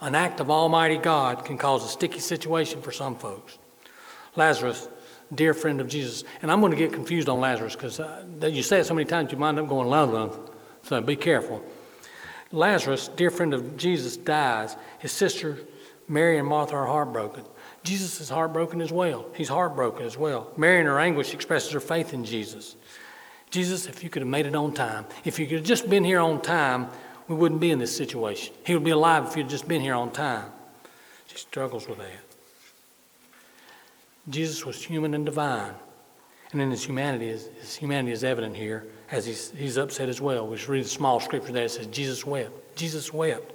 an 0.00 0.14
act 0.14 0.40
of 0.40 0.50
Almighty 0.50 0.96
God 0.96 1.44
can 1.44 1.58
cause 1.58 1.84
a 1.84 1.88
sticky 1.88 2.20
situation 2.20 2.82
for 2.82 2.92
some 2.92 3.16
folks. 3.16 3.58
Lazarus, 4.36 4.88
dear 5.34 5.54
friend 5.54 5.80
of 5.80 5.88
Jesus, 5.88 6.24
and 6.40 6.50
I'm 6.50 6.60
going 6.60 6.72
to 6.72 6.78
get 6.78 6.92
confused 6.92 7.28
on 7.28 7.40
Lazarus 7.40 7.74
because 7.74 7.98
uh, 7.98 8.24
you 8.42 8.62
say 8.62 8.80
it 8.80 8.84
so 8.84 8.94
many 8.94 9.04
times 9.04 9.32
you 9.32 9.38
wind 9.38 9.58
up 9.58 9.68
going 9.68 9.88
Lazarus, 9.88 10.36
so 10.82 11.00
be 11.00 11.16
careful. 11.16 11.62
Lazarus, 12.52 13.08
dear 13.08 13.30
friend 13.30 13.52
of 13.52 13.76
Jesus, 13.76 14.16
dies. 14.16 14.76
His 15.00 15.12
sister 15.12 15.58
Mary 16.06 16.38
and 16.38 16.48
Martha 16.48 16.76
are 16.76 16.86
heartbroken. 16.86 17.44
Jesus 17.88 18.20
is 18.20 18.28
heartbroken 18.28 18.82
as 18.82 18.92
well. 18.92 19.24
He's 19.34 19.48
heartbroken 19.48 20.04
as 20.04 20.18
well. 20.18 20.52
Mary, 20.58 20.80
in 20.80 20.84
her 20.84 21.00
anguish, 21.00 21.32
expresses 21.32 21.72
her 21.72 21.80
faith 21.80 22.12
in 22.12 22.22
Jesus. 22.22 22.76
Jesus, 23.48 23.86
if 23.86 24.04
you 24.04 24.10
could 24.10 24.20
have 24.20 24.28
made 24.28 24.44
it 24.44 24.54
on 24.54 24.74
time, 24.74 25.06
if 25.24 25.38
you 25.38 25.46
could 25.46 25.56
have 25.56 25.66
just 25.66 25.88
been 25.88 26.04
here 26.04 26.20
on 26.20 26.42
time, 26.42 26.88
we 27.28 27.34
wouldn't 27.34 27.62
be 27.62 27.70
in 27.70 27.78
this 27.78 27.96
situation. 27.96 28.52
He 28.66 28.74
would 28.74 28.84
be 28.84 28.90
alive 28.90 29.26
if 29.26 29.38
you'd 29.38 29.48
just 29.48 29.66
been 29.66 29.80
here 29.80 29.94
on 29.94 30.10
time. 30.10 30.50
She 31.28 31.38
struggles 31.38 31.88
with 31.88 31.96
that. 31.96 32.10
Jesus 34.28 34.66
was 34.66 34.84
human 34.84 35.14
and 35.14 35.24
divine. 35.24 35.72
And 36.52 36.60
in 36.60 36.70
his 36.70 36.84
humanity, 36.84 37.28
his 37.28 37.74
humanity 37.74 38.12
is 38.12 38.22
evident 38.22 38.54
here 38.54 38.86
as 39.10 39.24
he's, 39.24 39.50
he's 39.52 39.78
upset 39.78 40.10
as 40.10 40.20
well. 40.20 40.46
We 40.46 40.56
just 40.56 40.68
read 40.68 40.84
a 40.84 40.88
small 40.88 41.20
scripture 41.20 41.52
there 41.52 41.62
that 41.62 41.70
says, 41.70 41.86
Jesus 41.86 42.26
wept. 42.26 42.76
Jesus 42.76 43.14
wept. 43.14 43.50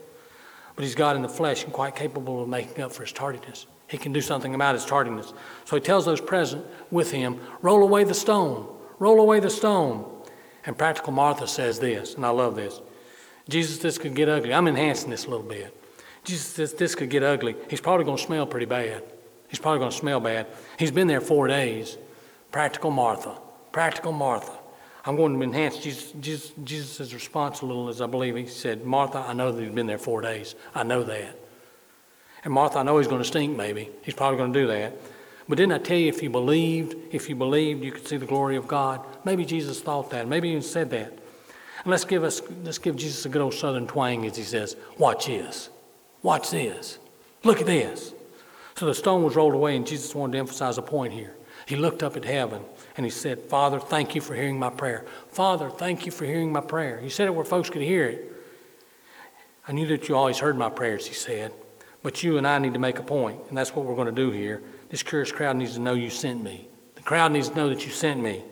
But 0.75 0.85
he's 0.85 0.95
God 0.95 1.15
in 1.15 1.21
the 1.21 1.29
flesh 1.29 1.65
and 1.65 1.71
quite 1.71 1.95
capable 1.95 2.41
of 2.41 2.49
making 2.49 2.83
up 2.83 2.91
for 2.91 3.03
his 3.03 3.11
tardiness. 3.11 3.67
He 3.93 3.99
can 3.99 4.11
do 4.11 4.21
something 4.21 4.55
about 4.55 4.73
his 4.73 4.85
tardiness. 4.85 5.33
So 5.65 5.75
he 5.75 5.79
tells 5.79 6.03
those 6.03 6.19
present 6.19 6.65
with 6.89 7.11
him, 7.11 7.39
Roll 7.61 7.83
away 7.83 8.03
the 8.03 8.15
stone. 8.15 8.67
Roll 8.97 9.21
away 9.21 9.39
the 9.39 9.51
stone. 9.51 10.11
And 10.65 10.75
practical 10.75 11.13
Martha 11.13 11.47
says 11.47 11.77
this, 11.77 12.15
and 12.15 12.25
I 12.25 12.29
love 12.29 12.55
this. 12.55 12.81
Jesus, 13.47 13.77
this 13.77 13.99
could 13.99 14.15
get 14.15 14.29
ugly. 14.29 14.51
I'm 14.51 14.67
enhancing 14.67 15.11
this 15.11 15.25
a 15.25 15.29
little 15.29 15.45
bit. 15.45 15.77
Jesus, 16.23 16.53
this, 16.53 16.73
this 16.73 16.95
could 16.95 17.11
get 17.11 17.21
ugly. 17.21 17.55
He's 17.69 17.81
probably 17.81 18.03
going 18.03 18.17
to 18.17 18.23
smell 18.23 18.47
pretty 18.47 18.65
bad. 18.65 19.03
He's 19.47 19.59
probably 19.59 19.77
going 19.77 19.91
to 19.91 19.97
smell 19.97 20.19
bad. 20.19 20.47
He's 20.79 20.89
been 20.89 21.05
there 21.05 21.21
four 21.21 21.47
days. 21.47 21.99
Practical 22.51 22.89
Martha. 22.89 23.37
Practical 23.71 24.11
Martha. 24.11 24.57
I'm 25.05 25.15
going 25.15 25.37
to 25.37 25.43
enhance 25.43 25.77
Jesus, 25.77 26.13
Jesus, 26.19 26.51
Jesus' 26.63 27.13
response 27.13 27.61
a 27.61 27.67
little 27.67 27.89
as 27.89 28.01
I 28.01 28.07
believe 28.07 28.35
he 28.35 28.47
said, 28.47 28.85
Martha, 28.85 29.19
I 29.19 29.33
know 29.33 29.51
that 29.51 29.61
he's 29.61 29.71
been 29.71 29.85
there 29.85 29.99
four 29.99 30.21
days. 30.21 30.55
I 30.73 30.81
know 30.81 31.03
that. 31.03 31.42
And 32.43 32.53
Martha, 32.53 32.79
I 32.79 32.83
know 32.83 32.97
he's 32.97 33.07
going 33.07 33.21
to 33.21 33.27
stink 33.27 33.55
maybe. 33.55 33.89
He's 34.01 34.13
probably 34.13 34.37
going 34.37 34.53
to 34.53 34.59
do 34.59 34.67
that. 34.67 34.95
But 35.47 35.57
didn't 35.57 35.73
I 35.73 35.77
tell 35.77 35.97
you 35.97 36.07
if 36.07 36.23
you 36.23 36.29
believed, 36.29 36.95
if 37.13 37.29
you 37.29 37.35
believed, 37.35 37.83
you 37.83 37.91
could 37.91 38.07
see 38.07 38.17
the 38.17 38.25
glory 38.25 38.55
of 38.55 38.67
God? 38.67 39.05
Maybe 39.25 39.45
Jesus 39.45 39.81
thought 39.81 40.09
that. 40.11 40.27
Maybe 40.27 40.53
he 40.53 40.61
said 40.61 40.89
that. 40.91 41.09
And 41.09 41.91
let's 41.91 42.05
give 42.05 42.23
us 42.23 42.41
let's 42.63 42.77
give 42.77 42.95
Jesus 42.95 43.25
a 43.25 43.29
good 43.29 43.41
old 43.41 43.53
southern 43.53 43.87
twang 43.87 44.25
as 44.25 44.37
he 44.37 44.43
says, 44.43 44.77
Watch 44.97 45.25
this. 45.25 45.69
Watch 46.21 46.51
this. 46.51 46.97
Look 47.43 47.59
at 47.59 47.65
this. 47.65 48.13
So 48.75 48.85
the 48.85 48.95
stone 48.95 49.23
was 49.23 49.35
rolled 49.35 49.53
away, 49.53 49.75
and 49.75 49.85
Jesus 49.85 50.15
wanted 50.15 50.33
to 50.33 50.39
emphasize 50.39 50.77
a 50.77 50.81
point 50.81 51.13
here. 51.13 51.35
He 51.65 51.75
looked 51.75 52.03
up 52.03 52.17
at 52.17 52.25
heaven 52.25 52.61
and 52.97 53.05
he 53.05 53.09
said, 53.09 53.39
Father, 53.41 53.79
thank 53.79 54.15
you 54.15 54.21
for 54.21 54.35
hearing 54.35 54.59
my 54.59 54.69
prayer. 54.69 55.05
Father, 55.29 55.69
thank 55.69 56.05
you 56.05 56.11
for 56.11 56.25
hearing 56.25 56.51
my 56.51 56.61
prayer. 56.61 56.99
He 56.99 57.09
said 57.09 57.27
it 57.27 57.35
where 57.35 57.45
folks 57.45 57.69
could 57.69 57.81
hear 57.81 58.05
it. 58.05 58.31
I 59.67 59.71
knew 59.71 59.87
that 59.87 60.09
you 60.09 60.15
always 60.15 60.39
heard 60.39 60.57
my 60.57 60.69
prayers, 60.69 61.07
he 61.07 61.13
said. 61.13 61.53
But 62.03 62.21
you 62.21 62.37
and 62.37 62.45
I 62.45 62.59
need 62.59 62.73
to 62.73 62.79
make 62.79 62.99
a 62.99 63.03
point, 63.03 63.39
and 63.49 63.57
that's 63.57 63.73
what 63.73 63.85
we're 63.85 63.95
going 63.95 64.07
to 64.07 64.11
do 64.11 64.29
here. 64.29 64.61
This 64.89 65.01
curious 65.01 65.31
crowd 65.31 65.55
needs 65.55 65.73
to 65.75 65.79
know 65.79 65.93
you 65.93 66.09
sent 66.09 66.43
me. 66.43 66.67
The 66.95 67.01
crowd 67.01 67.31
needs 67.31 67.49
to 67.49 67.55
know 67.55 67.69
that 67.69 67.85
you 67.85 67.91
sent 67.91 68.21
me. 68.21 68.43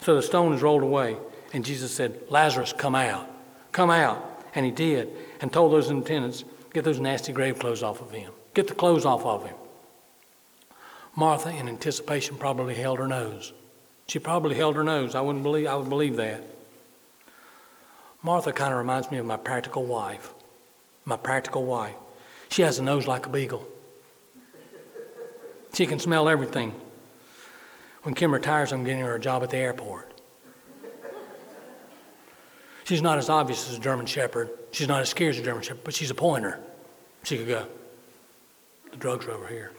So 0.00 0.16
the 0.16 0.22
stone 0.22 0.54
is 0.54 0.62
rolled 0.62 0.82
away. 0.82 1.16
And 1.52 1.64
Jesus 1.64 1.94
said, 1.94 2.18
Lazarus, 2.30 2.72
come 2.72 2.94
out. 2.94 3.30
Come 3.70 3.90
out. 3.90 4.42
And 4.54 4.64
he 4.66 4.72
did, 4.72 5.10
and 5.40 5.52
told 5.52 5.72
those 5.72 5.90
attendants, 5.90 6.44
get 6.72 6.84
those 6.84 6.98
nasty 6.98 7.32
grave 7.32 7.58
clothes 7.58 7.82
off 7.82 8.00
of 8.00 8.10
him. 8.10 8.32
Get 8.54 8.68
the 8.68 8.74
clothes 8.74 9.04
off 9.04 9.24
of 9.24 9.44
him. 9.46 9.54
Martha, 11.16 11.50
in 11.50 11.68
anticipation, 11.68 12.36
probably 12.36 12.74
held 12.74 12.98
her 12.98 13.06
nose. 13.06 13.52
She 14.06 14.18
probably 14.18 14.56
held 14.56 14.76
her 14.76 14.84
nose. 14.84 15.14
I 15.14 15.20
wouldn't 15.20 15.44
believe 15.44 15.66
I 15.66 15.76
would 15.76 15.88
believe 15.88 16.16
that. 16.16 16.42
Martha 18.22 18.52
kind 18.52 18.72
of 18.72 18.78
reminds 18.78 19.10
me 19.10 19.18
of 19.18 19.26
my 19.26 19.36
practical 19.36 19.84
wife. 19.84 20.32
My 21.04 21.16
practical 21.16 21.64
wife. 21.64 21.94
She 22.54 22.62
has 22.62 22.78
a 22.78 22.84
nose 22.84 23.08
like 23.08 23.26
a 23.26 23.28
beagle. 23.28 23.66
She 25.72 25.86
can 25.86 25.98
smell 25.98 26.28
everything. 26.28 26.72
When 28.04 28.14
Kim 28.14 28.32
retires, 28.32 28.72
I'm 28.72 28.84
getting 28.84 29.00
her 29.00 29.16
a 29.16 29.18
job 29.18 29.42
at 29.42 29.50
the 29.50 29.56
airport. 29.56 30.12
She's 32.84 33.02
not 33.02 33.18
as 33.18 33.28
obvious 33.28 33.68
as 33.68 33.76
a 33.76 33.80
German 33.80 34.06
Shepherd. 34.06 34.50
She's 34.70 34.86
not 34.86 35.00
as 35.00 35.08
scary 35.08 35.30
as 35.30 35.38
a 35.40 35.42
German 35.42 35.64
Shepherd, 35.64 35.82
but 35.82 35.94
she's 35.94 36.12
a 36.12 36.14
pointer. 36.14 36.60
She 37.24 37.38
could 37.38 37.48
go. 37.48 37.66
The 38.92 38.98
drugs 38.98 39.26
are 39.26 39.32
over 39.32 39.48
here. 39.48 39.72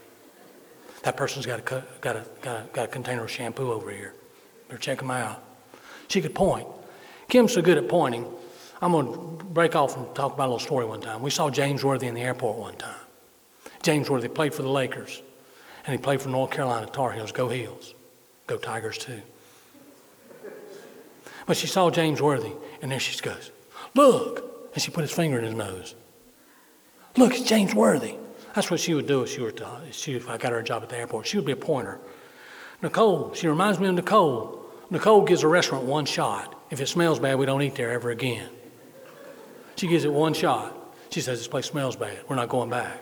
That 1.03 1.15
person's 1.15 1.45
got 1.45 1.59
a, 1.59 1.85
got 2.01 2.17
a, 2.17 2.25
got 2.41 2.57
a, 2.57 2.65
got 2.73 2.83
a 2.83 2.87
container 2.89 3.23
of 3.23 3.31
shampoo 3.31 3.71
over 3.71 3.89
here. 3.89 4.15
Better 4.67 4.81
check 4.81 4.97
them 4.97 5.11
out. 5.11 5.41
She 6.09 6.21
could 6.21 6.35
point. 6.35 6.67
Kim's 7.29 7.53
so 7.53 7.61
good 7.61 7.77
at 7.77 7.87
pointing. 7.87 8.25
I'm 8.85 8.91
going 8.91 9.11
to 9.11 9.45
break 9.45 9.75
off 9.75 9.97
and 9.97 10.13
talk 10.13 10.35
about 10.35 10.43
a 10.43 10.51
little 10.51 10.59
story 10.59 10.85
one 10.85 11.01
time. 11.01 11.23
We 11.23 11.31
saw 11.31 11.49
James 11.49 11.83
Worthy 11.83 12.05
in 12.05 12.13
the 12.13 12.21
airport 12.21 12.57
one 12.57 12.75
time. 12.75 12.93
James 13.81 14.11
Worthy 14.11 14.27
played 14.27 14.53
for 14.53 14.61
the 14.61 14.69
Lakers, 14.69 15.23
and 15.87 15.91
he 15.91 15.97
played 15.97 16.21
for 16.21 16.29
North 16.29 16.51
Carolina 16.51 16.85
Tar 16.85 17.11
Heels. 17.11 17.31
Go 17.31 17.49
Heels. 17.49 17.95
Go 18.45 18.57
Tigers, 18.57 18.99
too. 18.99 19.23
But 21.47 21.57
she 21.57 21.65
saw 21.65 21.89
James 21.89 22.21
Worthy, 22.21 22.51
and 22.79 22.91
there 22.91 22.99
she 22.99 23.19
goes, 23.21 23.49
Look! 23.95 24.69
And 24.75 24.83
she 24.83 24.91
put 24.91 25.01
his 25.01 25.11
finger 25.11 25.39
in 25.39 25.45
his 25.45 25.55
nose. 25.55 25.95
Look, 27.17 27.33
it's 27.33 27.41
James 27.41 27.73
Worthy. 27.73 28.17
That's 28.53 28.69
what 28.69 28.79
she 28.79 28.93
would 28.93 29.07
do 29.07 29.23
if 29.23 29.31
she 29.31 29.41
were 29.41 29.51
to, 29.53 29.81
she, 29.89 30.13
if 30.13 30.29
I 30.29 30.37
got 30.37 30.51
her 30.51 30.59
a 30.59 30.63
job 30.63 30.83
at 30.83 30.89
the 30.89 30.97
airport. 30.97 31.25
She 31.25 31.37
would 31.37 31.45
be 31.47 31.53
a 31.53 31.55
pointer. 31.55 31.99
Nicole, 32.83 33.33
she 33.33 33.47
reminds 33.47 33.79
me 33.79 33.87
of 33.87 33.95
Nicole. 33.95 34.63
Nicole 34.91 35.23
gives 35.25 35.41
a 35.41 35.47
restaurant 35.47 35.85
one 35.85 36.05
shot. 36.05 36.53
If 36.69 36.79
it 36.81 36.87
smells 36.87 37.17
bad, 37.17 37.39
we 37.39 37.47
don't 37.47 37.63
eat 37.63 37.73
there 37.73 37.91
ever 37.91 38.11
again. 38.11 38.47
She 39.75 39.87
gives 39.87 40.05
it 40.05 40.13
one 40.13 40.33
shot. 40.33 40.73
She 41.09 41.21
says, 41.21 41.39
This 41.39 41.47
place 41.47 41.65
smells 41.65 41.95
bad. 41.95 42.19
We're 42.27 42.35
not 42.35 42.49
going 42.49 42.69
back. 42.69 43.01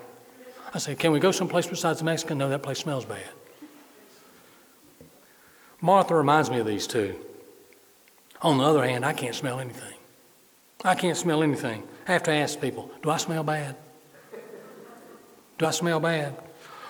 I 0.73 0.79
say, 0.79 0.95
Can 0.95 1.11
we 1.11 1.19
go 1.19 1.31
someplace 1.31 1.67
besides 1.67 1.99
the 1.99 2.05
Mexican? 2.05 2.37
No, 2.37 2.49
that 2.49 2.63
place 2.63 2.79
smells 2.79 3.05
bad. 3.05 3.29
Martha 5.81 6.15
reminds 6.15 6.49
me 6.49 6.59
of 6.59 6.65
these 6.65 6.87
two. 6.87 7.15
On 8.41 8.57
the 8.57 8.63
other 8.63 8.85
hand, 8.85 9.05
I 9.05 9.13
can't 9.13 9.35
smell 9.35 9.59
anything. 9.59 9.93
I 10.83 10.95
can't 10.95 11.17
smell 11.17 11.43
anything. 11.43 11.83
I 12.07 12.13
have 12.13 12.23
to 12.23 12.31
ask 12.31 12.59
people, 12.59 12.91
Do 13.01 13.09
I 13.09 13.17
smell 13.17 13.43
bad? 13.43 13.75
Do 15.57 15.65
I 15.65 15.71
smell 15.71 15.99
bad? 15.99 16.35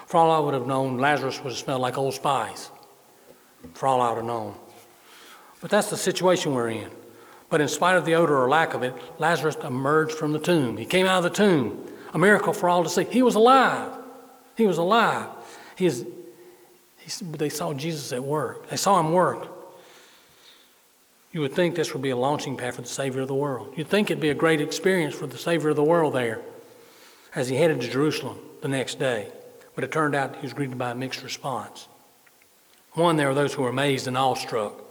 For 0.08 0.17
all 0.17 0.32
I 0.32 0.39
would 0.39 0.54
have 0.54 0.67
known, 0.67 0.98
Lazarus 0.98 1.43
would 1.43 1.52
have 1.52 1.60
smelled 1.60 1.82
like 1.82 1.98
Old 1.98 2.13
Spice. 2.13 2.69
For 3.74 3.88
all 3.88 4.02
I 4.02 4.10
would 4.10 4.17
have 4.17 4.26
known. 4.26 4.56
But 5.62 5.72
that's 5.72 5.89
the 5.89 5.98
situation 5.98 6.54
we're 6.54 6.69
in. 6.69 6.89
But 7.54 7.62
in 7.62 7.68
spite 7.68 7.98
of 7.98 8.04
the 8.04 8.16
odor 8.16 8.36
or 8.36 8.50
lack 8.50 8.74
of 8.74 8.82
it, 8.82 8.96
Lazarus 9.20 9.56
emerged 9.63 10.13
from 10.13 10.32
the 10.32 10.39
tomb. 10.39 10.76
He 10.76 10.86
came 10.86 11.06
out 11.06 11.24
of 11.24 11.24
the 11.24 11.30
tomb. 11.30 11.88
A 12.12 12.18
miracle 12.18 12.52
for 12.52 12.68
all 12.68 12.84
to 12.84 12.89
see. 12.89 13.04
He 13.04 13.22
was 13.22 13.36
alive. 13.36 13.92
He 14.58 14.66
was 14.66 14.80
alive. 14.80 15.30
He 15.76 15.86
is, 15.86 16.04
he, 16.98 17.26
they 17.26 17.50
saw 17.50 17.72
Jesus 17.76 18.12
at 18.12 18.24
work. 18.24 18.70
They 18.70 18.76
saw 18.76 19.00
him 19.00 19.12
work. 19.12 19.50
You 21.32 21.42
would 21.42 21.54
think 21.54 21.76
this 21.76 21.94
would 21.94 22.02
be 22.02 22.10
a 22.10 22.18
launching 22.18 22.58
pad 22.58 22.74
for 22.74 22.82
the 22.82 22.88
Savior 22.88 23.22
of 23.22 23.28
the 23.28 23.36
world. 23.36 23.72
You'd 23.78 23.88
think 23.88 24.10
it'd 24.10 24.20
be 24.20 24.32
a 24.32 24.34
great 24.34 24.60
experience 24.60 25.13
for 25.13 25.28
the 25.28 25.38
Savior 25.38 25.70
of 25.70 25.76
the 25.76 25.84
world 25.84 26.16
there 26.16 26.42
as 27.36 27.50
he 27.50 27.58
headed 27.58 27.82
to 27.82 27.88
Jerusalem 27.88 28.39
the 28.62 28.68
next 28.68 28.98
day. 28.98 29.28
But 29.76 29.84
it 29.84 29.92
turned 29.92 30.16
out 30.16 30.38
he 30.38 30.42
was 30.42 30.54
greeted 30.54 30.80
by 30.80 30.89
a 30.89 30.96
mixed 30.96 31.22
response. 31.22 31.88
One, 32.94 33.18
there 33.18 33.28
were 33.28 33.36
those 33.36 33.54
who 33.54 33.62
were 33.62 33.70
amazed 33.70 34.08
and 34.08 34.18
awestruck 34.18 34.84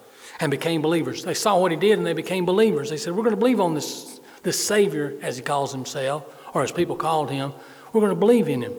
and 0.43 0.51
became 0.51 0.83
believers. 0.83 1.23
They 1.23 1.35
saw 1.35 1.57
what 1.57 1.71
he 1.71 1.77
did 1.77 1.99
and 1.99 2.07
they 2.07 2.15
became 2.15 2.45
believers. 2.45 2.91
They 2.91 2.97
said, 2.97 3.15
We're 3.15 3.23
going 3.23 3.31
to 3.31 3.41
believe 3.41 3.61
on 3.61 3.75
this, 3.75 4.21
this 4.43 4.63
Savior, 4.63 5.17
as 5.23 5.37
he 5.37 5.43
calls 5.43 5.71
himself, 5.71 6.25
or 6.53 6.65
as 6.65 6.73
people 6.73 6.97
called 6.97 7.31
him. 7.31 7.53
We're 7.93 8.01
going 8.01 8.11
to 8.11 8.19
believe 8.19 8.49
in 8.49 8.63
him. 8.63 8.75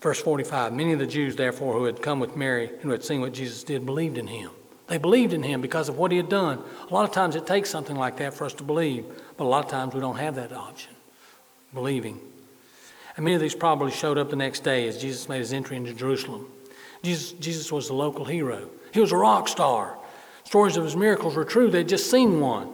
Verse 0.00 0.20
45 0.20 0.72
Many 0.72 0.92
of 0.92 1.00
the 1.00 1.06
Jews, 1.06 1.34
therefore, 1.34 1.74
who 1.74 1.84
had 1.84 2.00
come 2.00 2.20
with 2.20 2.36
Mary 2.36 2.68
and 2.68 2.80
who 2.80 2.90
had 2.90 3.02
seen 3.02 3.20
what 3.20 3.32
Jesus 3.32 3.64
did, 3.64 3.84
believed 3.84 4.18
in 4.18 4.28
him. 4.28 4.52
They 4.86 4.98
believed 4.98 5.32
in 5.32 5.42
him 5.42 5.60
because 5.60 5.88
of 5.88 5.98
what 5.98 6.12
he 6.12 6.16
had 6.16 6.28
done. 6.28 6.62
A 6.88 6.94
lot 6.94 7.04
of 7.04 7.10
times 7.10 7.34
it 7.34 7.46
takes 7.46 7.68
something 7.68 7.96
like 7.96 8.18
that 8.18 8.34
for 8.34 8.44
us 8.44 8.54
to 8.54 8.62
believe, 8.62 9.04
but 9.36 9.44
a 9.44 9.50
lot 9.50 9.64
of 9.64 9.70
times 9.70 9.94
we 9.94 10.00
don't 10.00 10.16
have 10.16 10.36
that 10.36 10.52
option 10.52 10.94
believing. 11.74 12.20
And 13.16 13.24
many 13.24 13.34
of 13.34 13.42
these 13.42 13.54
probably 13.54 13.90
showed 13.90 14.16
up 14.16 14.30
the 14.30 14.36
next 14.36 14.60
day 14.60 14.86
as 14.86 14.96
Jesus 14.96 15.28
made 15.28 15.40
his 15.40 15.52
entry 15.52 15.76
into 15.76 15.92
Jerusalem. 15.92 16.46
Jesus, 17.02 17.32
Jesus 17.32 17.72
was 17.72 17.88
the 17.88 17.94
local 17.94 18.24
hero, 18.24 18.70
he 18.92 19.00
was 19.00 19.12
a 19.12 19.16
rock 19.16 19.48
star. 19.48 19.98
Stories 20.44 20.76
of 20.76 20.84
his 20.84 20.96
miracles 20.96 21.36
were 21.36 21.44
true, 21.44 21.70
they'd 21.70 21.88
just 21.88 22.10
seen 22.10 22.40
one. 22.40 22.72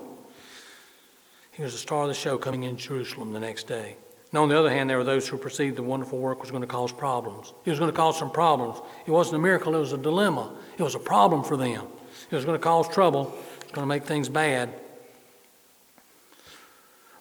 He 1.53 1.63
was 1.63 1.73
the 1.73 1.79
star 1.79 2.03
of 2.03 2.09
the 2.09 2.15
show 2.15 2.37
coming 2.39 2.65
in 2.65 2.77
Jerusalem 2.77 3.33
the 3.33 3.41
next 3.41 3.69
day. 3.69 3.97
And 4.31 4.39
on 4.41 4.49
the 4.49 4.59
other 4.59 4.71
hand, 4.71 4.91
there 4.91 4.99
were 4.99 5.05
those 5.05 5.29
who 5.29 5.37
perceived 5.37 5.77
the 5.77 5.83
wonderful 5.83 6.19
work 6.19 6.41
was 6.41 6.51
going 6.51 6.63
to 6.63 6.67
cause 6.67 6.93
problems. 6.93 7.53
It 7.65 7.71
was 7.71 7.79
going 7.79 7.91
to 7.91 7.97
cause 7.97 8.19
some 8.19 8.31
problems. 8.31 8.81
It 9.07 9.13
wasn't 9.13 9.37
a 9.37 9.39
miracle, 9.39 9.75
it 9.77 9.79
was 9.79 9.93
a 9.93 9.99
dilemma. 9.99 10.53
It 10.77 10.83
was 10.83 10.97
a 10.97 10.99
problem 10.99 11.45
for 11.45 11.57
them. 11.57 11.87
It 12.31 12.35
was 12.35 12.45
going 12.45 12.59
to 12.59 12.63
cause 12.63 12.89
trouble. 12.89 13.33
It 13.59 13.65
was 13.65 13.73
going 13.73 13.85
to 13.85 13.87
make 13.87 14.05
things 14.05 14.29
bad. 14.29 14.71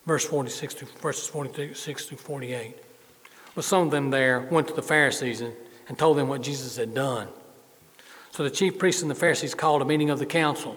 Verse 0.08 0.26
46 0.26 0.74
to, 0.74 0.86
verses 0.86 1.28
46 1.28 2.06
to 2.08 2.18
48. 2.18 2.78
Well, 3.56 3.64
some 3.64 3.84
of 3.84 3.92
them 3.92 4.10
there 4.10 4.48
went 4.52 4.68
to 4.70 4.74
the 4.74 4.82
Pharisees 4.82 5.42
and, 5.42 5.54
and 5.88 5.98
told 5.98 6.18
them 6.18 6.28
what 6.28 6.42
Jesus 6.42 6.78
had 6.78 6.96
done. 6.96 7.28
So 8.34 8.42
the 8.42 8.50
chief 8.50 8.80
priests 8.80 9.04
and 9.04 9.12
the 9.12 9.16
Pharisees 9.16 9.54
called 9.54 9.84
a 9.84 9.86
meeting 9.86 10.10
of 10.10 10.18
the 10.18 10.26
council. 10.26 10.76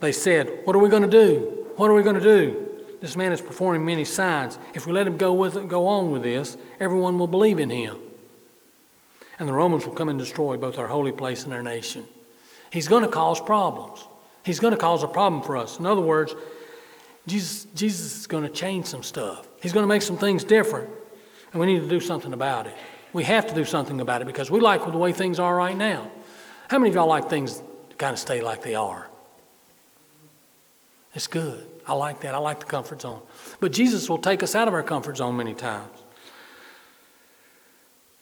They 0.00 0.10
said, 0.10 0.60
What 0.64 0.74
are 0.74 0.78
we 0.78 0.88
going 0.88 1.02
to 1.02 1.08
do? 1.08 1.66
What 1.76 1.90
are 1.90 1.94
we 1.94 2.02
going 2.02 2.16
to 2.16 2.22
do? 2.22 2.66
This 3.02 3.14
man 3.14 3.30
is 3.30 3.42
performing 3.42 3.84
many 3.84 4.06
signs. 4.06 4.58
If 4.72 4.86
we 4.86 4.94
let 4.94 5.06
him 5.06 5.18
go, 5.18 5.34
with 5.34 5.54
it, 5.54 5.68
go 5.68 5.86
on 5.86 6.10
with 6.10 6.22
this, 6.22 6.56
everyone 6.80 7.18
will 7.18 7.26
believe 7.26 7.58
in 7.58 7.68
him. 7.68 7.98
And 9.38 9.46
the 9.46 9.52
Romans 9.52 9.84
will 9.84 9.92
come 9.92 10.08
and 10.08 10.18
destroy 10.18 10.56
both 10.56 10.78
our 10.78 10.86
holy 10.86 11.12
place 11.12 11.44
and 11.44 11.52
our 11.52 11.62
nation. 11.62 12.06
He's 12.72 12.88
going 12.88 13.02
to 13.02 13.10
cause 13.10 13.38
problems. 13.38 14.08
He's 14.46 14.60
going 14.60 14.72
to 14.72 14.80
cause 14.80 15.02
a 15.02 15.08
problem 15.08 15.42
for 15.42 15.58
us. 15.58 15.78
In 15.78 15.84
other 15.84 16.00
words, 16.00 16.34
Jesus, 17.26 17.66
Jesus 17.74 18.20
is 18.20 18.26
going 18.26 18.44
to 18.44 18.50
change 18.50 18.86
some 18.86 19.02
stuff. 19.02 19.46
He's 19.60 19.74
going 19.74 19.84
to 19.84 19.88
make 19.88 20.00
some 20.00 20.16
things 20.16 20.42
different, 20.42 20.88
and 21.52 21.60
we 21.60 21.66
need 21.66 21.80
to 21.80 21.88
do 21.88 22.00
something 22.00 22.32
about 22.32 22.66
it. 22.66 22.76
We 23.14 23.22
have 23.24 23.46
to 23.46 23.54
do 23.54 23.64
something 23.64 24.00
about 24.00 24.20
it 24.20 24.26
because 24.26 24.50
we 24.50 24.60
like 24.60 24.84
the 24.84 24.98
way 24.98 25.12
things 25.12 25.38
are 25.38 25.54
right 25.54 25.76
now. 25.76 26.10
How 26.68 26.78
many 26.78 26.90
of 26.90 26.96
y'all 26.96 27.06
like 27.06 27.30
things 27.30 27.62
to 27.90 27.96
kind 27.96 28.12
of 28.12 28.18
stay 28.18 28.42
like 28.42 28.62
they 28.62 28.74
are? 28.74 29.08
It's 31.14 31.28
good. 31.28 31.64
I 31.86 31.94
like 31.94 32.20
that. 32.22 32.34
I 32.34 32.38
like 32.38 32.58
the 32.58 32.66
comfort 32.66 33.02
zone. 33.02 33.22
But 33.60 33.72
Jesus 33.72 34.10
will 34.10 34.18
take 34.18 34.42
us 34.42 34.56
out 34.56 34.66
of 34.66 34.74
our 34.74 34.82
comfort 34.82 35.18
zone 35.18 35.36
many 35.36 35.54
times. 35.54 35.96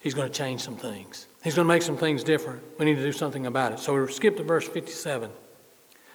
He's 0.01 0.13
going 0.13 0.31
to 0.31 0.35
change 0.35 0.61
some 0.61 0.77
things. 0.77 1.27
He's 1.43 1.55
going 1.55 1.67
to 1.67 1.73
make 1.73 1.83
some 1.83 1.97
things 1.97 2.23
different. 2.23 2.63
We 2.79 2.85
need 2.85 2.97
to 2.97 3.03
do 3.03 3.13
something 3.13 3.47
about 3.47 3.73
it. 3.73 3.79
So 3.79 3.99
we 3.99 4.13
skip 4.13 4.37
to 4.37 4.43
verse 4.43 4.69
57. 4.69 5.31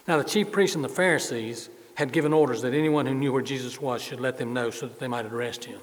Now, 0.07 0.17
the 0.17 0.23
chief 0.23 0.51
priests 0.51 0.75
and 0.75 0.85
the 0.85 0.89
Pharisees 0.89 1.69
had 1.95 2.11
given 2.11 2.31
orders 2.31 2.61
that 2.61 2.75
anyone 2.75 3.07
who 3.07 3.15
knew 3.15 3.33
where 3.33 3.41
Jesus 3.41 3.81
was 3.81 4.03
should 4.03 4.19
let 4.19 4.37
them 4.37 4.53
know 4.53 4.69
so 4.69 4.85
that 4.85 4.99
they 4.99 5.07
might 5.07 5.25
arrest 5.25 5.65
him. 5.65 5.79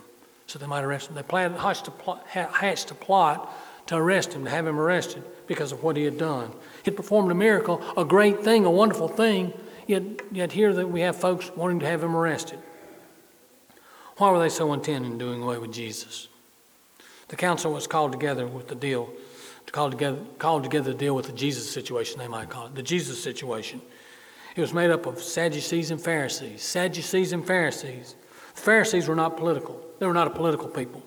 So 0.47 0.59
they 0.59 0.67
might 0.67 0.85
arrest 0.85 1.09
him. 1.09 1.15
They 1.15 1.23
planned, 1.23 1.57
hatched, 1.57 1.89
a 1.89 1.91
plot, 1.91 2.27
hatched 2.29 2.91
a 2.91 2.95
plot 2.95 3.53
to 3.87 3.97
arrest 3.97 4.33
him, 4.33 4.45
to 4.45 4.51
have 4.51 4.67
him 4.67 4.79
arrested 4.79 5.23
because 5.47 5.73
of 5.73 5.83
what 5.83 5.97
he 5.97 6.05
had 6.05 6.19
done. 6.19 6.51
He 6.83 6.91
had 6.91 6.97
performed 6.97 7.31
a 7.31 7.35
miracle, 7.35 7.83
a 7.97 8.05
great 8.05 8.43
thing, 8.43 8.65
a 8.65 8.71
wonderful 8.71 9.09
thing, 9.09 9.53
yet, 9.87 10.03
yet 10.33 10.53
here 10.53 10.73
that 10.73 10.89
we 10.89 11.01
have 11.01 11.17
folks 11.17 11.51
wanting 11.57 11.81
to 11.81 11.87
have 11.87 12.03
him 12.03 12.17
arrested. 12.17 12.59
Why 14.17 14.31
were 14.31 14.39
they 14.39 14.49
so 14.49 14.73
intent 14.73 15.05
in 15.05 15.19
doing 15.19 15.43
away 15.43 15.59
with 15.59 15.73
Jesus? 15.73 16.29
The 17.29 17.37
council 17.37 17.73
was 17.73 17.87
called 17.87 18.13
together 18.13 18.47
with 18.47 18.69
the 18.69 18.75
deal, 18.75 19.11
to 19.67 19.73
call 19.73 19.91
together, 19.91 20.19
called 20.39 20.63
together 20.63 20.93
to 20.93 20.99
deal 20.99 21.17
with 21.17 21.27
the 21.27 21.33
Jesus 21.33 21.71
situation, 21.71 22.19
they 22.19 22.29
might 22.29 22.49
call 22.49 22.67
it, 22.67 22.75
the 22.75 22.83
Jesus 22.83 23.23
situation. 23.23 23.81
It 24.57 24.61
was 24.61 24.73
made 24.73 24.91
up 24.91 25.07
of 25.07 25.21
Sadducees 25.21 25.91
and 25.91 26.01
Pharisees. 26.01 26.63
Sadducees 26.63 27.33
and 27.33 27.45
Pharisees. 27.45 28.15
The 28.55 28.61
Pharisees 28.61 29.09
were 29.09 29.17
not 29.17 29.37
political. 29.37 29.84
They 30.05 30.09
were 30.09 30.13
not 30.13 30.27
a 30.27 30.31
political 30.31 30.69
people. 30.69 31.03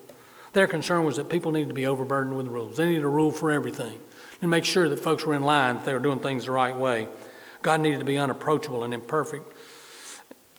Their 0.54 0.66
concern 0.66 1.04
was 1.04 1.18
that 1.18 1.28
people 1.28 1.52
needed 1.52 1.68
to 1.68 1.74
be 1.74 1.86
overburdened 1.86 2.36
with 2.36 2.48
rules. 2.48 2.78
They 2.78 2.86
needed 2.86 3.04
a 3.04 3.08
rule 3.08 3.30
for 3.30 3.52
everything 3.52 3.96
and 4.42 4.50
make 4.50 4.64
sure 4.64 4.88
that 4.88 4.98
folks 4.98 5.24
were 5.24 5.34
in 5.34 5.44
line, 5.44 5.76
that 5.76 5.84
they 5.84 5.92
were 5.92 6.00
doing 6.00 6.18
things 6.18 6.46
the 6.46 6.50
right 6.50 6.74
way. 6.74 7.06
God 7.62 7.80
needed 7.80 8.00
to 8.00 8.04
be 8.04 8.18
unapproachable 8.18 8.82
and 8.82 8.92
imperfect 8.92 9.52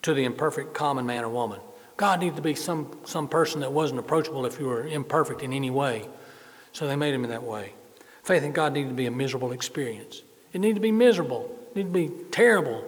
to 0.03 0.13
the 0.13 0.23
imperfect 0.23 0.73
common 0.73 1.05
man 1.05 1.25
or 1.25 1.27
woman. 1.27 1.59
God 1.97 2.21
needed 2.21 2.37
to 2.37 2.41
be 2.41 2.55
some, 2.55 2.97
some 3.03 3.27
person 3.27 3.59
that 3.59 3.73
wasn't 3.73 3.99
approachable 3.99 4.45
if 4.45 4.57
you 4.57 4.67
were 4.67 4.87
imperfect 4.87 5.41
in 5.41 5.51
any 5.51 5.69
way. 5.69 6.07
So 6.71 6.87
they 6.87 6.95
made 6.95 7.13
him 7.13 7.25
in 7.25 7.31
that 7.31 7.43
way. 7.43 7.73
Faith 8.23 8.43
in 8.43 8.53
God 8.53 8.71
needed 8.71 8.87
to 8.87 8.95
be 8.95 9.07
a 9.07 9.11
miserable 9.11 9.51
experience. 9.51 10.21
It 10.53 10.61
needed 10.61 10.75
to 10.75 10.79
be 10.79 10.93
miserable. 10.93 11.53
It 11.71 11.75
needed 11.75 11.93
to 11.93 12.07
be 12.07 12.23
terrible. 12.31 12.85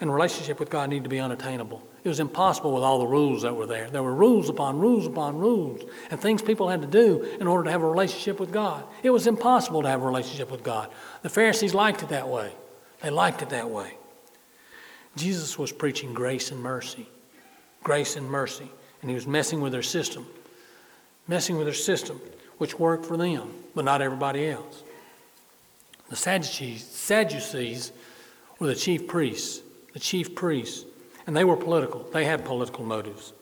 And 0.00 0.14
relationship 0.14 0.60
with 0.60 0.70
God 0.70 0.88
needed 0.88 1.02
to 1.02 1.10
be 1.10 1.18
unattainable. 1.18 1.82
It 2.04 2.08
was 2.08 2.20
impossible 2.20 2.74
with 2.74 2.84
all 2.84 2.98
the 2.98 3.06
rules 3.06 3.42
that 3.42 3.56
were 3.56 3.66
there. 3.66 3.88
There 3.88 4.02
were 4.02 4.14
rules 4.14 4.50
upon 4.50 4.78
rules 4.78 5.06
upon 5.06 5.38
rules 5.38 5.82
and 6.10 6.20
things 6.20 6.42
people 6.42 6.68
had 6.68 6.82
to 6.82 6.86
do 6.86 7.22
in 7.40 7.46
order 7.46 7.64
to 7.64 7.70
have 7.70 7.82
a 7.82 7.88
relationship 7.88 8.38
with 8.38 8.52
God. 8.52 8.84
It 9.02 9.08
was 9.08 9.26
impossible 9.26 9.80
to 9.82 9.88
have 9.88 10.02
a 10.02 10.06
relationship 10.06 10.50
with 10.50 10.62
God. 10.62 10.90
The 11.22 11.30
Pharisees 11.30 11.72
liked 11.72 12.02
it 12.02 12.10
that 12.10 12.28
way. 12.28 12.52
They 13.00 13.08
liked 13.08 13.40
it 13.40 13.48
that 13.50 13.70
way. 13.70 13.96
Jesus 15.16 15.58
was 15.58 15.72
preaching 15.72 16.12
grace 16.12 16.50
and 16.50 16.60
mercy. 16.60 17.08
Grace 17.82 18.16
and 18.16 18.30
mercy. 18.30 18.70
And 19.00 19.10
he 19.10 19.14
was 19.14 19.26
messing 19.26 19.62
with 19.62 19.72
their 19.72 19.82
system. 19.82 20.26
Messing 21.26 21.56
with 21.56 21.66
their 21.66 21.74
system, 21.74 22.20
which 22.58 22.78
worked 22.78 23.06
for 23.06 23.16
them, 23.16 23.50
but 23.74 23.86
not 23.86 24.02
everybody 24.02 24.50
else. 24.50 24.82
The 26.10 26.16
Sadducees, 26.16 26.86
Sadducees 26.86 27.92
were 28.58 28.66
the 28.66 28.74
chief 28.74 29.06
priests. 29.06 29.62
The 29.94 30.00
chief 30.00 30.34
priests. 30.34 30.84
And 31.26 31.36
they 31.36 31.44
were 31.44 31.56
political. 31.56 32.02
They 32.12 32.24
had 32.24 32.44
political 32.44 32.84
motives. 32.84 33.32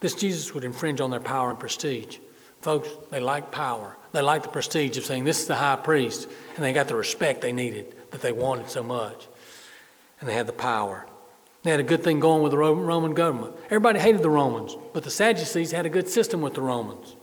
This 0.00 0.14
Jesus 0.14 0.54
would 0.54 0.64
infringe 0.64 1.00
on 1.00 1.10
their 1.10 1.20
power 1.20 1.50
and 1.50 1.58
prestige. 1.58 2.18
Folks, 2.60 2.88
they 3.10 3.20
liked 3.20 3.52
power. 3.52 3.96
They 4.12 4.22
liked 4.22 4.44
the 4.44 4.50
prestige 4.50 4.96
of 4.96 5.04
saying, 5.04 5.24
This 5.24 5.40
is 5.40 5.46
the 5.46 5.54
high 5.54 5.76
priest. 5.76 6.28
And 6.56 6.64
they 6.64 6.72
got 6.72 6.88
the 6.88 6.94
respect 6.94 7.40
they 7.40 7.52
needed 7.52 7.94
that 8.10 8.20
they 8.20 8.32
wanted 8.32 8.68
so 8.68 8.82
much. 8.82 9.26
And 10.20 10.28
they 10.28 10.34
had 10.34 10.46
the 10.46 10.52
power. 10.52 11.06
They 11.62 11.70
had 11.70 11.80
a 11.80 11.84
good 11.84 12.02
thing 12.02 12.20
going 12.20 12.42
with 12.42 12.52
the 12.52 12.58
Roman 12.58 13.14
government. 13.14 13.54
Everybody 13.66 14.00
hated 14.00 14.22
the 14.22 14.30
Romans, 14.30 14.76
but 14.92 15.04
the 15.04 15.10
Sadducees 15.10 15.70
had 15.70 15.86
a 15.86 15.90
good 15.90 16.08
system 16.08 16.40
with 16.40 16.54
the 16.54 16.60
Romans. 16.60 17.16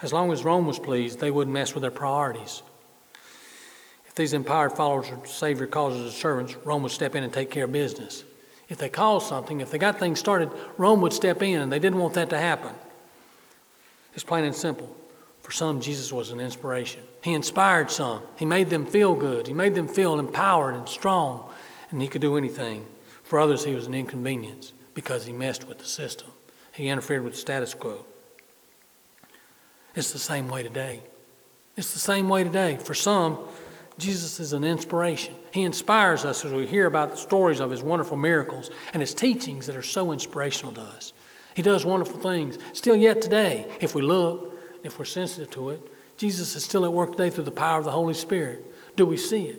As 0.00 0.12
long 0.12 0.32
as 0.32 0.44
Rome 0.44 0.66
was 0.66 0.78
pleased, 0.78 1.20
they 1.20 1.30
wouldn't 1.30 1.52
mess 1.52 1.74
with 1.74 1.82
their 1.82 1.90
priorities. 1.90 2.62
If 4.06 4.14
these 4.14 4.32
empowered 4.32 4.72
followers 4.72 5.10
of 5.10 5.28
Savior 5.28 5.66
causes 5.66 6.14
servants, 6.14 6.56
Rome 6.64 6.82
would 6.82 6.92
step 6.92 7.14
in 7.14 7.22
and 7.22 7.32
take 7.32 7.50
care 7.50 7.64
of 7.64 7.72
business. 7.72 8.24
If 8.72 8.78
they 8.78 8.88
caused 8.88 9.28
something, 9.28 9.60
if 9.60 9.70
they 9.70 9.76
got 9.76 9.98
things 9.98 10.18
started, 10.18 10.50
Rome 10.78 11.02
would 11.02 11.12
step 11.12 11.42
in, 11.42 11.60
and 11.60 11.70
they 11.70 11.78
didn't 11.78 11.98
want 11.98 12.14
that 12.14 12.30
to 12.30 12.38
happen. 12.38 12.72
It's 14.14 14.24
plain 14.24 14.46
and 14.46 14.54
simple. 14.54 14.96
For 15.42 15.52
some, 15.52 15.82
Jesus 15.82 16.10
was 16.10 16.30
an 16.30 16.40
inspiration. 16.40 17.02
He 17.22 17.34
inspired 17.34 17.90
some. 17.90 18.22
He 18.36 18.46
made 18.46 18.70
them 18.70 18.86
feel 18.86 19.14
good. 19.14 19.46
He 19.46 19.52
made 19.52 19.74
them 19.74 19.88
feel 19.88 20.18
empowered 20.18 20.74
and 20.74 20.88
strong, 20.88 21.50
and 21.90 22.00
he 22.00 22.08
could 22.08 22.22
do 22.22 22.38
anything. 22.38 22.86
For 23.24 23.38
others, 23.38 23.62
he 23.62 23.74
was 23.74 23.86
an 23.86 23.92
inconvenience 23.92 24.72
because 24.94 25.26
he 25.26 25.34
messed 25.34 25.68
with 25.68 25.78
the 25.78 25.84
system. 25.84 26.28
He 26.72 26.88
interfered 26.88 27.24
with 27.24 27.34
the 27.34 27.40
status 27.40 27.74
quo. 27.74 28.06
It's 29.94 30.14
the 30.14 30.18
same 30.18 30.48
way 30.48 30.62
today. 30.62 31.02
It's 31.76 31.92
the 31.92 31.98
same 31.98 32.26
way 32.30 32.42
today. 32.42 32.78
For 32.78 32.94
some, 32.94 33.38
Jesus 33.98 34.40
is 34.40 34.54
an 34.54 34.64
inspiration. 34.64 35.34
He 35.52 35.62
inspires 35.62 36.24
us 36.24 36.44
as 36.44 36.52
we 36.52 36.66
hear 36.66 36.86
about 36.86 37.10
the 37.10 37.16
stories 37.18 37.60
of 37.60 37.70
his 37.70 37.82
wonderful 37.82 38.16
miracles 38.16 38.70
and 38.94 39.02
his 39.02 39.12
teachings 39.12 39.66
that 39.66 39.76
are 39.76 39.82
so 39.82 40.10
inspirational 40.10 40.72
to 40.72 40.80
us. 40.80 41.12
He 41.54 41.60
does 41.60 41.84
wonderful 41.84 42.18
things. 42.18 42.58
Still, 42.72 42.96
yet 42.96 43.20
today, 43.20 43.66
if 43.80 43.94
we 43.94 44.00
look, 44.00 44.58
if 44.82 44.98
we're 44.98 45.04
sensitive 45.04 45.50
to 45.50 45.70
it, 45.70 45.80
Jesus 46.16 46.56
is 46.56 46.64
still 46.64 46.86
at 46.86 46.92
work 46.92 47.12
today 47.12 47.28
through 47.28 47.44
the 47.44 47.50
power 47.50 47.78
of 47.78 47.84
the 47.84 47.90
Holy 47.90 48.14
Spirit. 48.14 48.64
Do 48.96 49.04
we 49.04 49.18
see 49.18 49.44
it? 49.44 49.58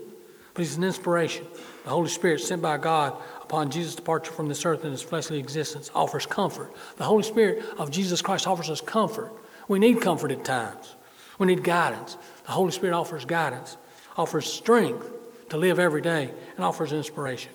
But 0.55 0.63
he's 0.63 0.77
an 0.77 0.83
inspiration. 0.83 1.45
The 1.83 1.91
Holy 1.91 2.09
Spirit, 2.09 2.41
sent 2.41 2.61
by 2.61 2.77
God 2.77 3.15
upon 3.41 3.69
Jesus' 3.69 3.95
departure 3.95 4.31
from 4.31 4.47
this 4.47 4.65
earth 4.65 4.83
and 4.83 4.91
his 4.91 5.01
fleshly 5.03 5.37
existence, 5.37 5.91
offers 5.93 6.25
comfort. 6.25 6.73
The 6.97 7.03
Holy 7.03 7.23
Spirit 7.23 7.63
of 7.77 7.91
Jesus 7.91 8.21
Christ 8.21 8.47
offers 8.47 8.69
us 8.69 8.81
comfort. 8.81 9.31
We 9.67 9.77
need 9.77 10.01
comfort 10.01 10.31
at 10.31 10.43
times. 10.43 10.95
We 11.37 11.47
need 11.47 11.63
guidance. 11.63 12.17
The 12.45 12.51
Holy 12.51 12.71
Spirit 12.71 12.95
offers 12.95 13.25
guidance, 13.25 13.77
offers 14.17 14.51
strength 14.51 15.11
to 15.53 15.59
live 15.59 15.77
every 15.77 16.01
day, 16.01 16.31
and 16.55 16.65
offers 16.65 16.91
inspiration. 16.91 17.51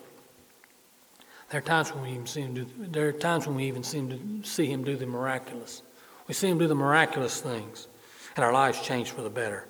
There 1.51 1.59
are 1.59 1.65
times 1.65 1.93
when 1.93 2.05
we 2.05 2.11
even 2.11 2.27
see 2.29 2.43
him 2.43 2.55
do. 2.55 2.67
There 2.79 3.09
are 3.09 3.13
times 3.13 3.45
when 3.45 3.57
we 3.57 3.65
even 3.65 3.83
seem 3.83 4.09
to 4.09 4.49
see 4.49 4.67
him 4.67 4.85
do 4.85 4.97
the 4.97 5.05
miraculous. 5.05 5.83
We 6.29 6.35
see 6.35 6.49
him 6.49 6.59
do 6.59 6.69
the 6.69 6.77
miraculous 6.77 7.41
things, 7.41 7.89
and 8.37 8.45
our 8.45 8.53
lives 8.53 8.81
change 8.83 9.11
for 9.11 9.23
the 9.23 9.31
better. 9.31 9.67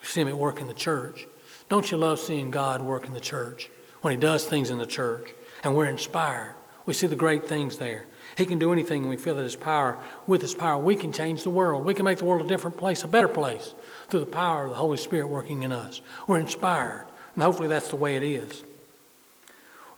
We 0.00 0.06
see 0.06 0.22
him 0.22 0.28
at 0.28 0.38
work 0.38 0.62
in 0.62 0.66
the 0.66 0.72
church. 0.72 1.26
Don't 1.68 1.90
you 1.90 1.98
love 1.98 2.20
seeing 2.20 2.50
God 2.50 2.80
work 2.80 3.04
in 3.04 3.12
the 3.12 3.20
church 3.20 3.68
when 4.00 4.12
he 4.12 4.18
does 4.18 4.46
things 4.46 4.70
in 4.70 4.78
the 4.78 4.86
church, 4.86 5.28
and 5.62 5.76
we're 5.76 5.90
inspired? 5.90 6.54
We 6.86 6.94
see 6.94 7.06
the 7.06 7.16
great 7.16 7.46
things 7.46 7.76
there. 7.76 8.06
He 8.38 8.46
can 8.46 8.58
do 8.58 8.72
anything, 8.72 9.02
and 9.02 9.10
we 9.10 9.18
feel 9.18 9.34
that 9.34 9.42
his 9.42 9.56
power, 9.56 9.98
with 10.26 10.40
his 10.40 10.54
power, 10.54 10.82
we 10.82 10.96
can 10.96 11.12
change 11.12 11.42
the 11.42 11.50
world. 11.50 11.84
We 11.84 11.92
can 11.92 12.06
make 12.06 12.16
the 12.16 12.24
world 12.24 12.46
a 12.46 12.48
different 12.48 12.78
place, 12.78 13.04
a 13.04 13.08
better 13.08 13.28
place, 13.28 13.74
through 14.08 14.20
the 14.20 14.26
power 14.26 14.64
of 14.64 14.70
the 14.70 14.76
Holy 14.76 14.96
Spirit 14.96 15.28
working 15.28 15.64
in 15.64 15.70
us. 15.70 16.00
We're 16.26 16.40
inspired, 16.40 17.08
and 17.34 17.42
hopefully 17.42 17.68
that's 17.68 17.88
the 17.88 17.96
way 17.96 18.16
it 18.16 18.22
is. 18.22 18.62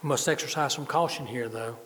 We 0.03 0.09
must 0.09 0.29
exercise 0.29 0.75
some 0.75 0.87
caution 0.87 1.27
here, 1.27 1.49
though, 1.49 1.77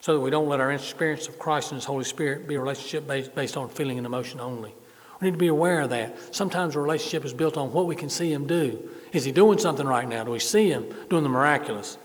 so 0.00 0.14
that 0.14 0.20
we 0.20 0.30
don't 0.30 0.48
let 0.48 0.60
our 0.60 0.72
experience 0.72 1.28
of 1.28 1.38
Christ 1.38 1.72
and 1.72 1.78
His 1.78 1.86
Holy 1.86 2.04
Spirit 2.04 2.46
be 2.46 2.54
a 2.54 2.60
relationship 2.60 3.06
based, 3.06 3.34
based 3.34 3.56
on 3.56 3.68
feeling 3.68 3.98
and 3.98 4.06
emotion 4.06 4.40
only. 4.40 4.74
We 5.20 5.26
need 5.26 5.32
to 5.32 5.38
be 5.38 5.48
aware 5.48 5.82
of 5.82 5.90
that. 5.90 6.34
Sometimes 6.34 6.76
a 6.76 6.80
relationship 6.80 7.24
is 7.24 7.34
built 7.34 7.56
on 7.56 7.72
what 7.72 7.86
we 7.86 7.96
can 7.96 8.08
see 8.08 8.32
Him 8.32 8.46
do. 8.46 8.88
Is 9.12 9.24
He 9.24 9.32
doing 9.32 9.58
something 9.58 9.86
right 9.86 10.08
now? 10.08 10.24
Do 10.24 10.30
we 10.30 10.38
see 10.38 10.70
Him 10.70 10.86
doing 11.08 11.22
the 11.22 11.28
miraculous? 11.28 11.98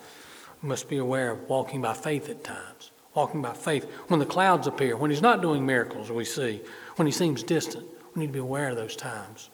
We 0.61 0.69
must 0.69 0.89
be 0.89 0.97
aware 0.97 1.31
of 1.31 1.47
walking 1.47 1.81
by 1.81 1.93
faith 1.93 2.29
at 2.29 2.43
times. 2.43 2.91
Walking 3.13 3.41
by 3.41 3.53
faith. 3.53 3.85
When 4.07 4.19
the 4.19 4.25
clouds 4.25 4.67
appear, 4.67 4.97
when 4.97 5.11
He's 5.11 5.21
not 5.21 5.41
doing 5.41 5.65
miracles, 5.65 6.11
we 6.11 6.25
see, 6.25 6.61
when 6.97 7.05
He 7.05 7.11
seems 7.11 7.43
distant, 7.43 7.85
we 8.13 8.21
need 8.21 8.27
to 8.27 8.33
be 8.33 8.39
aware 8.39 8.69
of 8.69 8.75
those 8.75 8.95
times. 8.95 9.49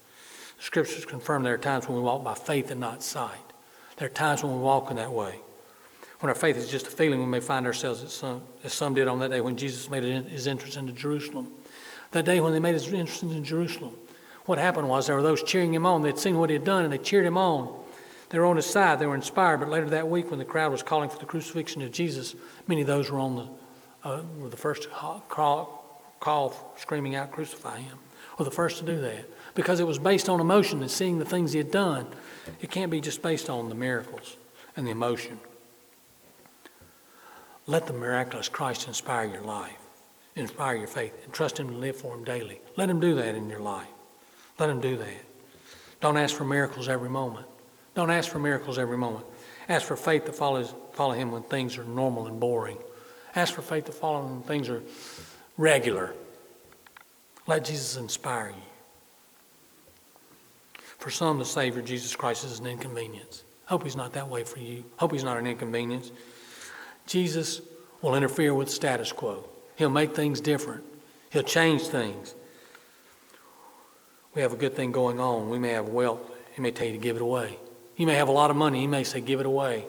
Scriptures 0.61 1.05
confirm 1.05 1.41
there 1.41 1.55
are 1.55 1.57
times 1.57 1.87
when 1.87 1.97
we 1.97 2.03
walk 2.03 2.23
by 2.23 2.35
faith 2.35 2.69
and 2.69 2.79
not 2.79 3.01
sight. 3.01 3.39
There 3.97 4.05
are 4.05 4.11
times 4.11 4.43
when 4.43 4.53
we 4.53 4.59
walk 4.59 4.91
in 4.91 4.97
that 4.97 5.11
way. 5.11 5.39
When 6.19 6.29
our 6.29 6.35
faith 6.35 6.55
is 6.55 6.69
just 6.69 6.85
a 6.85 6.91
feeling, 6.91 7.19
we 7.19 7.25
may 7.25 7.39
find 7.39 7.65
ourselves 7.65 8.03
as 8.03 8.13
some, 8.13 8.43
as 8.63 8.71
some 8.71 8.93
did 8.93 9.07
on 9.07 9.17
that 9.19 9.31
day 9.31 9.41
when 9.41 9.57
Jesus 9.57 9.89
made 9.89 10.03
his 10.03 10.45
entrance 10.45 10.77
into 10.77 10.93
Jerusalem. 10.93 11.47
That 12.11 12.25
day 12.25 12.39
when 12.41 12.53
they 12.53 12.59
made 12.59 12.75
his 12.75 12.85
entrance 12.85 13.23
into 13.23 13.41
Jerusalem, 13.41 13.95
what 14.45 14.59
happened 14.59 14.87
was 14.87 15.07
there 15.07 15.15
were 15.15 15.23
those 15.23 15.41
cheering 15.41 15.73
him 15.73 15.87
on. 15.87 16.03
They'd 16.03 16.19
seen 16.19 16.37
what 16.37 16.51
he 16.51 16.55
had 16.55 16.63
done 16.63 16.83
and 16.83 16.93
they 16.93 16.99
cheered 16.99 17.25
him 17.25 17.39
on. 17.39 17.75
They 18.29 18.37
were 18.37 18.45
on 18.45 18.55
his 18.55 18.67
side. 18.67 18.99
They 18.99 19.07
were 19.07 19.15
inspired. 19.15 19.61
But 19.61 19.69
later 19.69 19.89
that 19.89 20.09
week, 20.09 20.29
when 20.29 20.37
the 20.37 20.45
crowd 20.45 20.71
was 20.71 20.83
calling 20.83 21.09
for 21.09 21.17
the 21.17 21.25
crucifixion 21.25 21.81
of 21.81 21.91
Jesus, 21.91 22.35
many 22.67 22.81
of 22.81 22.87
those 22.87 23.09
were 23.09 23.19
on 23.19 23.35
the 23.35 23.47
uh, 24.07 24.21
were 24.37 24.49
the 24.49 24.57
first 24.57 24.83
to 24.83 24.89
call, 24.89 25.23
call, 26.19 26.73
screaming 26.77 27.15
out, 27.15 27.31
"Crucify 27.31 27.79
him!" 27.79 27.97
Were 28.37 28.45
the 28.45 28.51
first 28.51 28.77
to 28.77 28.85
do 28.85 29.01
that 29.01 29.25
because 29.53 29.79
it 29.79 29.87
was 29.87 29.99
based 29.99 30.29
on 30.29 30.39
emotion 30.39 30.81
and 30.81 30.89
seeing 30.89 31.19
the 31.19 31.25
things 31.25 31.51
he 31.51 31.57
had 31.57 31.71
done. 31.71 32.07
It 32.61 32.71
can't 32.71 32.91
be 32.91 33.01
just 33.01 33.21
based 33.21 33.49
on 33.49 33.69
the 33.69 33.75
miracles 33.75 34.37
and 34.75 34.85
the 34.85 34.91
emotion. 34.91 35.39
Let 37.67 37.87
the 37.87 37.93
miraculous 37.93 38.49
Christ 38.49 38.87
inspire 38.87 39.25
your 39.25 39.43
life, 39.43 39.77
inspire 40.35 40.75
your 40.75 40.87
faith, 40.87 41.13
and 41.23 41.33
trust 41.33 41.59
Him 41.59 41.69
to 41.69 41.75
live 41.75 41.95
for 41.95 42.15
Him 42.15 42.23
daily. 42.23 42.59
Let 42.75 42.89
Him 42.89 42.99
do 42.99 43.15
that 43.15 43.35
in 43.35 43.49
your 43.49 43.59
life. 43.59 43.87
Let 44.59 44.69
Him 44.69 44.81
do 44.81 44.97
that. 44.97 45.25
Don't 46.01 46.17
ask 46.17 46.35
for 46.35 46.43
miracles 46.43 46.89
every 46.89 47.09
moment. 47.09 47.45
Don't 47.93 48.09
ask 48.09 48.29
for 48.29 48.39
miracles 48.39 48.79
every 48.79 48.97
moment. 48.97 49.25
Ask 49.69 49.85
for 49.85 49.95
faith 49.95 50.25
to 50.25 50.33
follow, 50.33 50.63
follow 50.63 51.13
Him 51.13 51.31
when 51.31 51.43
things 51.43 51.77
are 51.77 51.83
normal 51.83 52.27
and 52.27 52.39
boring. 52.39 52.77
Ask 53.35 53.53
for 53.53 53.61
faith 53.61 53.85
to 53.85 53.91
follow 53.91 54.25
Him 54.25 54.31
when 54.31 54.43
things 54.43 54.67
are 54.67 54.81
regular. 55.57 56.13
Let 57.47 57.65
Jesus 57.65 57.97
inspire 57.97 58.49
you. 58.49 58.70
For 61.01 61.09
some, 61.09 61.39
the 61.39 61.45
Savior, 61.45 61.81
Jesus 61.81 62.15
Christ, 62.15 62.45
is 62.45 62.59
an 62.59 62.67
inconvenience. 62.67 63.43
Hope 63.65 63.83
He's 63.83 63.95
not 63.95 64.13
that 64.13 64.29
way 64.29 64.43
for 64.43 64.59
you. 64.59 64.83
Hope 64.97 65.11
He's 65.11 65.23
not 65.23 65.35
an 65.35 65.47
inconvenience. 65.47 66.11
Jesus 67.07 67.59
will 68.03 68.13
interfere 68.13 68.53
with 68.53 68.69
status 68.69 69.11
quo. 69.11 69.43
He'll 69.77 69.89
make 69.89 70.15
things 70.15 70.39
different. 70.39 70.83
He'll 71.31 71.41
change 71.41 71.87
things. 71.87 72.35
We 74.35 74.43
have 74.43 74.53
a 74.53 74.55
good 74.55 74.75
thing 74.75 74.91
going 74.91 75.19
on. 75.19 75.49
We 75.49 75.57
may 75.57 75.69
have 75.69 75.87
wealth. 75.87 76.21
He 76.53 76.61
may 76.61 76.69
tell 76.69 76.85
you 76.85 76.93
to 76.93 76.99
give 76.99 77.15
it 77.15 77.23
away. 77.23 77.57
You 77.97 78.05
may 78.05 78.13
have 78.13 78.27
a 78.27 78.31
lot 78.31 78.51
of 78.51 78.55
money. 78.55 78.81
He 78.81 78.87
may 78.87 79.03
say, 79.03 79.21
give 79.21 79.39
it 79.39 79.47
away. 79.47 79.85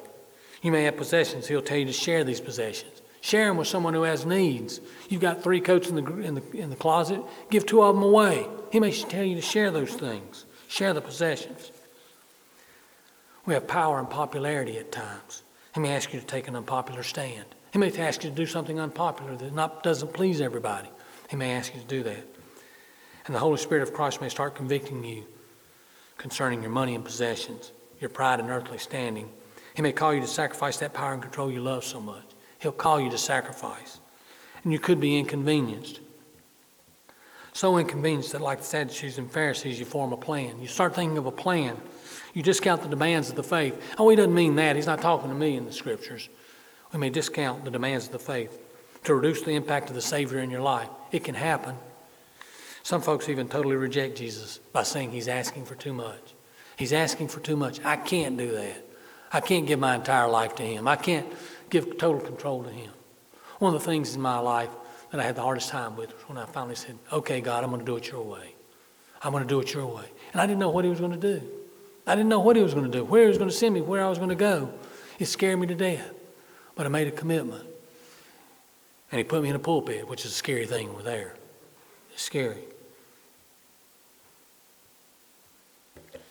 You 0.62 0.72
may 0.72 0.84
have 0.84 0.96
possessions. 0.96 1.46
He'll 1.46 1.60
tell 1.60 1.76
you 1.76 1.84
to 1.84 1.92
share 1.92 2.24
these 2.24 2.40
possessions. 2.40 3.02
Share 3.20 3.48
them 3.48 3.58
with 3.58 3.68
someone 3.68 3.92
who 3.92 4.04
has 4.04 4.24
needs. 4.24 4.80
You've 5.10 5.20
got 5.20 5.42
three 5.42 5.60
coats 5.60 5.90
in 5.90 5.96
the, 5.96 6.20
in 6.20 6.36
the, 6.36 6.56
in 6.56 6.70
the 6.70 6.76
closet. 6.76 7.20
Give 7.50 7.66
two 7.66 7.82
of 7.82 7.96
them 7.96 8.02
away. 8.02 8.46
He 8.70 8.80
may 8.80 8.92
tell 8.92 9.24
you 9.24 9.34
to 9.34 9.42
share 9.42 9.70
those 9.70 9.92
things. 9.92 10.46
Share 10.72 10.94
the 10.94 11.02
possessions. 11.02 11.70
We 13.44 13.52
have 13.52 13.68
power 13.68 13.98
and 13.98 14.08
popularity 14.08 14.78
at 14.78 14.90
times. 14.90 15.42
He 15.74 15.80
may 15.80 15.94
ask 15.94 16.14
you 16.14 16.18
to 16.18 16.24
take 16.24 16.48
an 16.48 16.56
unpopular 16.56 17.02
stand. 17.02 17.44
He 17.74 17.78
may 17.78 17.94
ask 17.98 18.24
you 18.24 18.30
to 18.30 18.34
do 18.34 18.46
something 18.46 18.80
unpopular 18.80 19.36
that 19.36 19.52
not, 19.52 19.82
doesn't 19.82 20.14
please 20.14 20.40
everybody. 20.40 20.88
He 21.28 21.36
may 21.36 21.52
ask 21.52 21.74
you 21.74 21.80
to 21.82 21.86
do 21.86 22.02
that. 22.04 22.24
And 23.26 23.34
the 23.34 23.38
Holy 23.38 23.58
Spirit 23.58 23.82
of 23.82 23.92
Christ 23.92 24.22
may 24.22 24.30
start 24.30 24.54
convicting 24.54 25.04
you 25.04 25.24
concerning 26.16 26.62
your 26.62 26.70
money 26.70 26.94
and 26.94 27.04
possessions, 27.04 27.70
your 28.00 28.08
pride 28.08 28.40
and 28.40 28.48
earthly 28.48 28.78
standing. 28.78 29.28
He 29.74 29.82
may 29.82 29.92
call 29.92 30.14
you 30.14 30.22
to 30.22 30.26
sacrifice 30.26 30.78
that 30.78 30.94
power 30.94 31.12
and 31.12 31.20
control 31.20 31.52
you 31.52 31.60
love 31.60 31.84
so 31.84 32.00
much. 32.00 32.24
He'll 32.60 32.72
call 32.72 32.98
you 32.98 33.10
to 33.10 33.18
sacrifice. 33.18 34.00
And 34.64 34.72
you 34.72 34.78
could 34.78 35.00
be 35.00 35.18
inconvenienced. 35.18 36.00
So 37.52 37.76
inconvenienced 37.78 38.32
that, 38.32 38.40
like 38.40 38.58
the 38.58 38.64
Sadducees 38.64 39.18
and 39.18 39.30
Pharisees, 39.30 39.78
you 39.78 39.84
form 39.84 40.12
a 40.12 40.16
plan. 40.16 40.60
You 40.60 40.68
start 40.68 40.94
thinking 40.94 41.18
of 41.18 41.26
a 41.26 41.32
plan 41.32 41.76
you 42.34 42.42
discount 42.42 42.82
the 42.82 42.88
demands 42.88 43.28
of 43.28 43.36
the 43.36 43.42
faith. 43.42 43.80
Oh, 43.98 44.08
he 44.08 44.16
doesn't 44.16 44.34
mean 44.34 44.56
that. 44.56 44.76
He's 44.76 44.86
not 44.86 45.02
talking 45.02 45.28
to 45.28 45.34
me 45.34 45.56
in 45.56 45.66
the 45.66 45.72
scriptures. 45.72 46.28
We 46.92 46.98
may 46.98 47.10
discount 47.10 47.64
the 47.64 47.70
demands 47.70 48.06
of 48.06 48.12
the 48.12 48.18
faith 48.18 48.58
to 49.04 49.14
reduce 49.14 49.42
the 49.42 49.52
impact 49.52 49.88
of 49.88 49.94
the 49.94 50.02
Savior 50.02 50.38
in 50.38 50.50
your 50.50 50.60
life. 50.60 50.88
It 51.10 51.24
can 51.24 51.34
happen. 51.34 51.76
Some 52.82 53.02
folks 53.02 53.28
even 53.28 53.48
totally 53.48 53.76
reject 53.76 54.16
Jesus 54.16 54.58
by 54.72 54.82
saying 54.82 55.10
he's 55.10 55.28
asking 55.28 55.66
for 55.66 55.74
too 55.74 55.92
much. 55.92 56.34
He's 56.76 56.92
asking 56.92 57.28
for 57.28 57.40
too 57.40 57.56
much. 57.56 57.84
I 57.84 57.96
can't 57.96 58.36
do 58.36 58.50
that. 58.52 58.84
I 59.32 59.40
can't 59.40 59.66
give 59.66 59.78
my 59.78 59.94
entire 59.94 60.28
life 60.28 60.54
to 60.56 60.62
him. 60.62 60.88
I 60.88 60.96
can't 60.96 61.26
give 61.70 61.98
total 61.98 62.20
control 62.20 62.64
to 62.64 62.70
him. 62.70 62.90
One 63.58 63.74
of 63.74 63.80
the 63.80 63.86
things 63.86 64.14
in 64.14 64.20
my 64.20 64.38
life 64.38 64.70
that 65.12 65.20
I 65.20 65.24
had 65.24 65.36
the 65.36 65.42
hardest 65.42 65.68
time 65.68 65.94
with 65.94 66.12
was 66.12 66.28
when 66.28 66.38
I 66.38 66.46
finally 66.46 66.74
said, 66.74 66.98
Okay, 67.12 67.40
God, 67.40 67.62
I'm 67.62 67.70
going 67.70 67.80
to 67.80 67.86
do 67.86 67.96
it 67.96 68.10
your 68.10 68.22
way. 68.22 68.54
I'm 69.22 69.30
going 69.30 69.44
to 69.44 69.48
do 69.48 69.60
it 69.60 69.72
your 69.72 69.86
way. 69.86 70.06
And 70.32 70.40
I 70.40 70.46
didn't 70.46 70.58
know 70.58 70.70
what 70.70 70.84
he 70.84 70.90
was 70.90 70.98
going 70.98 71.12
to 71.12 71.38
do. 71.38 71.46
I 72.06 72.16
didn't 72.16 72.30
know 72.30 72.40
what 72.40 72.56
he 72.56 72.62
was 72.62 72.74
going 72.74 72.90
to 72.90 72.98
do, 72.98 73.04
where 73.04 73.22
he 73.22 73.28
was 73.28 73.38
going 73.38 73.50
to 73.50 73.54
send 73.54 73.74
me, 73.74 73.82
where 73.82 74.02
I 74.02 74.08
was 74.08 74.18
going 74.18 74.30
to 74.30 74.34
go. 74.34 74.72
It 75.18 75.26
scared 75.26 75.60
me 75.60 75.66
to 75.68 75.74
death. 75.74 76.10
But 76.74 76.86
I 76.86 76.88
made 76.88 77.06
a 77.06 77.12
commitment. 77.12 77.64
And 79.12 79.18
he 79.18 79.24
put 79.24 79.42
me 79.42 79.50
in 79.50 79.54
a 79.54 79.60
pulpit, 79.60 80.08
which 80.08 80.24
is 80.24 80.32
a 80.32 80.34
scary 80.34 80.66
thing 80.66 80.88
over 80.88 81.02
there. 81.02 81.34
It's 82.12 82.22
scary. 82.22 82.64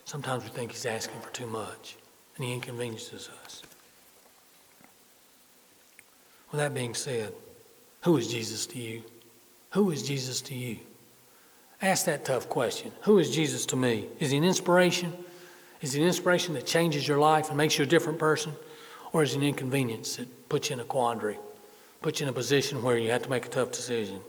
Sometimes 0.06 0.44
we 0.44 0.50
think 0.50 0.72
he's 0.72 0.86
asking 0.88 1.22
for 1.22 1.32
too 1.32 1.46
much, 1.46 1.96
and 2.36 2.44
he 2.44 2.54
inconveniences 2.54 3.30
us. 3.46 3.62
With 6.52 6.60
that 6.60 6.74
being 6.74 6.96
said, 6.96 7.34
who 8.02 8.18
is 8.18 8.28
Jesus 8.28 8.66
to 8.68 8.80
you? 8.80 9.04
Who 9.72 9.92
is 9.92 10.04
Jesus 10.04 10.42
to 10.42 10.56
you? 10.56 10.78
Ask 11.82 12.06
that 12.06 12.26
tough 12.26 12.50
question. 12.50 12.92
Who 13.02 13.20
is 13.20 13.34
Jesus 13.34 13.66
to 13.68 13.76
me? 13.76 14.08
Is 14.20 14.32
he 14.32 14.38
an 14.38 14.44
inspiration? 14.44 15.14
Is 15.82 15.94
he 15.94 16.02
an 16.02 16.08
inspiration 16.08 16.54
that 16.54 16.66
changes 16.66 17.08
your 17.08 17.18
life 17.18 17.50
and 17.50 17.58
makes 17.58 17.78
you 17.78 17.84
a 17.84 17.88
different 17.88 18.20
person? 18.20 18.54
Or 19.14 19.24
is 19.24 19.32
he 19.32 19.38
an 19.38 19.44
inconvenience 19.44 20.18
that 20.18 20.50
puts 20.50 20.70
you 20.70 20.76
in 20.76 20.80
a 20.80 20.84
quandary, 20.84 21.38
puts 22.02 22.20
you 22.20 22.26
in 22.26 22.30
a 22.30 22.34
position 22.34 22.84
where 22.84 22.98
you 22.98 23.12
have 23.12 23.24
to 23.24 23.30
make 23.30 23.46
a 23.46 23.50
tough 23.50 23.72
decision? 23.72 24.20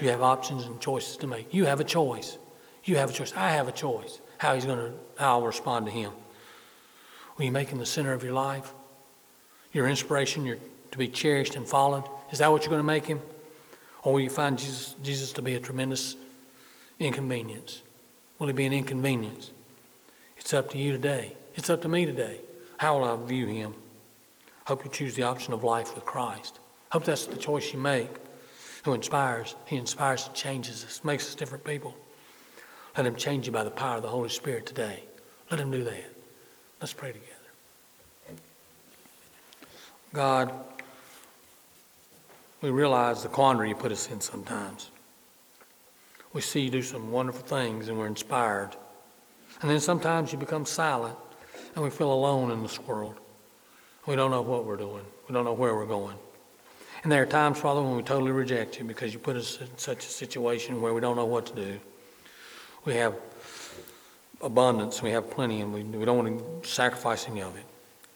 You 0.00 0.10
have 0.10 0.22
options 0.22 0.64
and 0.64 0.80
choices 0.80 1.16
to 1.18 1.26
make. 1.26 1.52
You 1.52 1.66
have 1.66 1.80
a 1.80 1.84
choice. 1.84 2.38
You 2.84 2.96
have 2.96 3.10
a 3.10 3.12
choice. 3.12 3.32
I 3.34 3.50
have 3.50 3.68
a 3.68 3.72
choice. 3.72 4.20
How 4.38 4.54
he's 4.54 4.66
going 4.66 4.78
to, 4.78 4.92
how 5.16 5.38
I'll 5.38 5.46
respond 5.46 5.86
to 5.86 5.92
him. 5.92 6.12
Will 7.36 7.46
you 7.46 7.52
make 7.52 7.68
him 7.68 7.78
the 7.78 7.86
center 7.86 8.12
of 8.12 8.22
your 8.22 8.32
life? 8.32 8.72
Your 9.72 9.88
inspiration, 9.88 10.44
your 10.44 10.58
to 10.90 10.98
be 10.98 11.08
cherished 11.08 11.56
and 11.56 11.66
followed? 11.66 12.04
Is 12.30 12.38
that 12.38 12.50
what 12.50 12.62
you're 12.62 12.70
going 12.70 12.80
to 12.80 12.84
make 12.84 13.06
him? 13.06 13.20
Or 14.02 14.14
will 14.14 14.20
you 14.20 14.30
find 14.30 14.58
Jesus, 14.58 14.94
Jesus 15.02 15.32
to 15.32 15.42
be 15.42 15.54
a 15.54 15.60
tremendous 15.60 16.16
inconvenience? 16.98 17.82
Will 18.38 18.46
he 18.46 18.52
be 18.52 18.66
an 18.66 18.72
inconvenience? 18.72 19.50
It's 20.36 20.54
up 20.54 20.70
to 20.70 20.78
you 20.78 20.92
today. 20.92 21.34
It's 21.54 21.70
up 21.70 21.82
to 21.82 21.88
me 21.88 22.06
today. 22.06 22.40
How 22.78 22.98
will 22.98 23.04
I 23.04 23.26
view 23.26 23.46
him? 23.46 23.74
Hope 24.66 24.84
you 24.84 24.90
choose 24.90 25.14
the 25.14 25.22
option 25.22 25.52
of 25.52 25.64
life 25.64 25.94
with 25.94 26.04
Christ. 26.04 26.60
Hope 26.90 27.04
that's 27.04 27.26
the 27.26 27.36
choice 27.36 27.72
you 27.72 27.78
make. 27.78 28.10
Who 28.84 28.92
inspires? 28.94 29.56
He 29.64 29.76
inspires 29.76 30.26
and 30.26 30.34
changes 30.34 30.84
us, 30.84 31.02
makes 31.02 31.26
us 31.26 31.34
different 31.34 31.64
people. 31.64 31.94
Let 32.96 33.06
him 33.06 33.16
change 33.16 33.46
you 33.46 33.52
by 33.52 33.64
the 33.64 33.70
power 33.70 33.96
of 33.96 34.02
the 34.02 34.08
Holy 34.08 34.28
Spirit 34.28 34.66
today. 34.66 35.02
Let 35.50 35.60
him 35.60 35.70
do 35.70 35.84
that. 35.84 36.14
Let's 36.80 36.92
pray 36.92 37.12
together. 37.12 37.32
God, 40.12 40.52
we 42.66 42.72
realize 42.72 43.22
the 43.22 43.28
quandary 43.28 43.68
you 43.68 43.76
put 43.76 43.92
us 43.92 44.10
in 44.10 44.20
sometimes. 44.20 44.90
We 46.32 46.40
see 46.40 46.62
you 46.62 46.70
do 46.70 46.82
some 46.82 47.12
wonderful 47.12 47.42
things 47.42 47.88
and 47.88 47.96
we're 47.96 48.08
inspired. 48.08 48.70
And 49.62 49.70
then 49.70 49.78
sometimes 49.78 50.32
you 50.32 50.38
become 50.38 50.66
silent 50.66 51.16
and 51.76 51.84
we 51.84 51.90
feel 51.90 52.12
alone 52.12 52.50
in 52.50 52.62
this 52.62 52.80
world. 52.80 53.14
We 54.08 54.16
don't 54.16 54.32
know 54.32 54.42
what 54.42 54.64
we're 54.64 54.76
doing, 54.76 55.04
we 55.28 55.32
don't 55.32 55.44
know 55.44 55.52
where 55.52 55.76
we're 55.76 55.86
going. 55.86 56.16
And 57.04 57.12
there 57.12 57.22
are 57.22 57.26
times, 57.26 57.60
Father, 57.60 57.80
when 57.80 57.94
we 57.94 58.02
totally 58.02 58.32
reject 58.32 58.80
you 58.80 58.84
because 58.84 59.12
you 59.12 59.20
put 59.20 59.36
us 59.36 59.60
in 59.60 59.68
such 59.78 60.04
a 60.04 60.08
situation 60.08 60.82
where 60.82 60.92
we 60.92 61.00
don't 61.00 61.14
know 61.14 61.24
what 61.24 61.46
to 61.46 61.54
do. 61.54 61.78
We 62.84 62.94
have 62.94 63.14
abundance, 64.42 65.02
we 65.02 65.10
have 65.10 65.30
plenty, 65.30 65.60
and 65.60 65.72
we, 65.72 65.84
we 65.84 66.04
don't 66.04 66.16
want 66.16 66.64
to 66.64 66.68
sacrifice 66.68 67.28
any 67.28 67.42
of 67.42 67.56
it. 67.56 67.64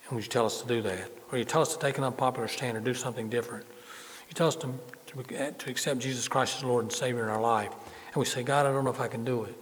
And 0.08 0.16
would 0.16 0.24
you 0.24 0.30
tell 0.30 0.46
us 0.46 0.60
to 0.60 0.66
do 0.66 0.82
that? 0.82 1.08
Or 1.30 1.38
you 1.38 1.44
tell 1.44 1.62
us 1.62 1.72
to 1.74 1.80
take 1.80 1.98
an 1.98 2.04
unpopular 2.04 2.48
stand 2.48 2.76
or 2.76 2.80
do 2.80 2.94
something 2.94 3.28
different? 3.28 3.64
You 4.30 4.34
tell 4.34 4.48
us 4.48 4.56
to, 4.56 4.72
to, 5.08 5.52
to 5.52 5.70
accept 5.70 6.00
Jesus 6.00 6.28
Christ 6.28 6.56
as 6.56 6.64
Lord 6.64 6.84
and 6.84 6.92
Savior 6.92 7.24
in 7.24 7.28
our 7.28 7.40
life. 7.40 7.72
And 8.06 8.16
we 8.16 8.24
say, 8.24 8.42
God, 8.42 8.64
I 8.64 8.72
don't 8.72 8.84
know 8.84 8.90
if 8.90 9.00
I 9.00 9.08
can 9.08 9.24
do 9.24 9.44
it. 9.44 9.54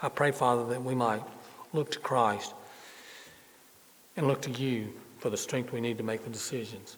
I 0.00 0.08
pray, 0.08 0.30
Father, 0.30 0.64
that 0.68 0.82
we 0.82 0.94
might 0.94 1.22
look 1.72 1.90
to 1.90 1.98
Christ 1.98 2.54
and 4.16 4.26
look 4.26 4.40
to 4.42 4.50
you 4.50 4.92
for 5.18 5.28
the 5.28 5.36
strength 5.36 5.72
we 5.72 5.80
need 5.80 5.98
to 5.98 6.04
make 6.04 6.24
the 6.24 6.30
decisions 6.30 6.96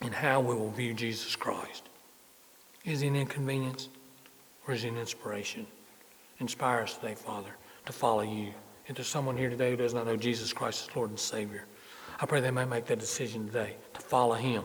and 0.00 0.14
how 0.14 0.40
we 0.40 0.54
will 0.54 0.70
view 0.70 0.94
Jesus 0.94 1.36
Christ. 1.36 1.88
Is 2.84 3.00
he 3.00 3.08
an 3.08 3.16
inconvenience 3.16 3.88
or 4.66 4.74
is 4.74 4.82
he 4.82 4.88
an 4.88 4.96
inspiration? 4.96 5.66
Inspire 6.40 6.80
us 6.80 6.96
today, 6.96 7.14
Father, 7.14 7.50
to 7.86 7.92
follow 7.92 8.22
you. 8.22 8.52
If 8.86 8.96
there's 8.96 9.08
someone 9.08 9.36
here 9.36 9.50
today 9.50 9.70
who 9.70 9.76
does 9.76 9.92
not 9.92 10.06
know 10.06 10.16
Jesus 10.16 10.52
Christ 10.52 10.88
as 10.88 10.96
Lord 10.96 11.10
and 11.10 11.18
Savior, 11.18 11.66
I 12.20 12.26
pray 12.26 12.40
they 12.40 12.50
may 12.50 12.64
make 12.64 12.86
that 12.86 12.98
decision 12.98 13.46
today 13.46 13.76
to 13.94 14.00
follow 14.00 14.34
him, 14.34 14.64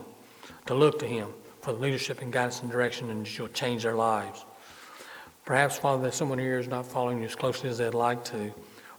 to 0.66 0.74
look 0.74 0.98
to 1.00 1.06
him 1.06 1.28
for 1.60 1.72
the 1.72 1.78
leadership 1.78 2.20
and 2.20 2.32
guidance 2.32 2.60
and 2.60 2.70
direction, 2.70 3.10
and 3.10 3.38
you'll 3.38 3.48
change 3.48 3.82
their 3.82 3.94
lives. 3.94 4.44
Perhaps, 5.44 5.78
Father, 5.78 6.02
that 6.04 6.14
someone 6.14 6.38
here 6.38 6.58
is 6.58 6.68
not 6.68 6.86
following 6.86 7.18
you 7.18 7.24
as 7.24 7.34
closely 7.34 7.68
as 7.68 7.78
they'd 7.78 7.94
like 7.94 8.24
to 8.24 8.52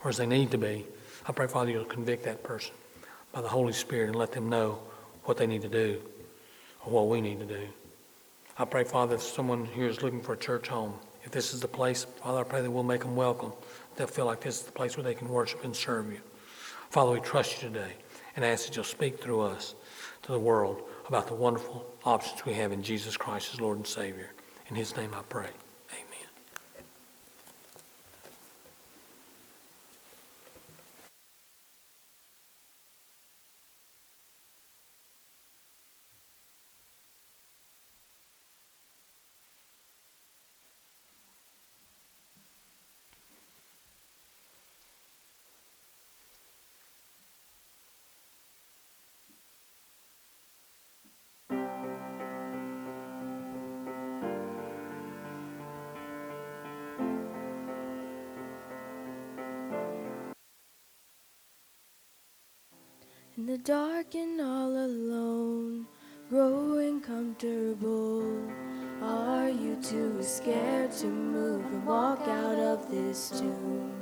or 0.04 0.10
as 0.10 0.16
they 0.16 0.26
need 0.26 0.50
to 0.52 0.58
be. 0.58 0.86
I 1.26 1.32
pray, 1.32 1.48
Father, 1.48 1.70
you'll 1.70 1.84
convict 1.84 2.24
that 2.24 2.42
person 2.44 2.72
by 3.32 3.40
the 3.40 3.48
Holy 3.48 3.72
Spirit 3.72 4.08
and 4.08 4.16
let 4.16 4.32
them 4.32 4.48
know 4.48 4.78
what 5.24 5.36
they 5.36 5.46
need 5.46 5.62
to 5.62 5.68
do 5.68 6.00
or 6.84 6.92
what 6.92 7.08
we 7.08 7.20
need 7.20 7.40
to 7.40 7.46
do. 7.46 7.66
I 8.58 8.64
pray, 8.64 8.84
Father, 8.84 9.16
if 9.16 9.22
someone 9.22 9.66
here 9.66 9.88
is 9.88 10.02
looking 10.02 10.22
for 10.22 10.34
a 10.34 10.36
church 10.36 10.68
home, 10.68 10.94
if 11.24 11.32
this 11.32 11.52
is 11.52 11.60
the 11.60 11.68
place, 11.68 12.04
Father, 12.22 12.38
I 12.40 12.44
pray 12.44 12.62
that 12.62 12.70
we'll 12.70 12.84
make 12.84 13.00
them 13.00 13.16
welcome. 13.16 13.52
They'll 13.96 14.06
feel 14.06 14.26
like 14.26 14.40
this 14.40 14.60
is 14.60 14.66
the 14.66 14.72
place 14.72 14.96
where 14.96 15.04
they 15.04 15.14
can 15.14 15.28
worship 15.28 15.64
and 15.64 15.74
serve 15.74 16.12
you. 16.12 16.20
Father, 16.90 17.10
we 17.10 17.20
trust 17.20 17.60
you 17.60 17.68
today 17.68 17.92
and 18.36 18.44
ask 18.44 18.66
that 18.66 18.76
you'll 18.76 18.84
speak 18.84 19.20
through 19.20 19.40
us 19.40 19.74
to 20.22 20.32
the 20.32 20.38
world 20.38 20.82
about 21.08 21.26
the 21.26 21.34
wonderful 21.34 21.86
options 22.04 22.44
we 22.44 22.54
have 22.54 22.72
in 22.72 22.82
Jesus 22.82 23.16
Christ 23.16 23.54
as 23.54 23.60
Lord 23.60 23.76
and 23.78 23.86
Savior. 23.86 24.32
In 24.68 24.76
his 24.76 24.96
name 24.96 25.14
I 25.14 25.22
pray. 25.28 25.50
In 63.38 63.44
the 63.44 63.58
dark 63.58 64.14
and 64.14 64.40
all 64.40 64.74
alone, 64.74 65.86
growing 66.30 67.02
comfortable. 67.02 68.50
Are 69.02 69.50
you 69.50 69.76
too 69.82 70.22
scared 70.22 70.90
to 70.92 71.06
move 71.06 71.62
and 71.66 71.84
walk 71.84 72.22
out 72.22 72.58
of 72.58 72.90
this 72.90 73.28
tomb? 73.38 73.92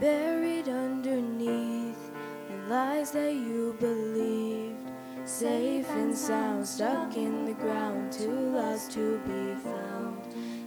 Buried 0.00 0.70
underneath 0.70 2.10
the 2.48 2.56
lies 2.70 3.10
that 3.10 3.34
you 3.34 3.76
believed. 3.80 4.90
Safe 5.26 5.90
and 5.90 6.16
sound, 6.16 6.66
stuck 6.66 7.18
in 7.18 7.44
the 7.44 7.52
ground, 7.52 8.10
too 8.10 8.32
lost 8.32 8.92
to 8.92 9.18
be 9.26 9.60
found. 9.60 10.22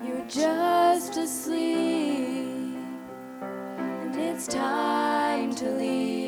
You're 0.06 0.28
just 0.28 1.18
asleep 1.18 2.78
and 3.42 4.16
it's 4.16 4.46
time 4.46 5.56
to 5.56 5.66
leave. 5.72 6.23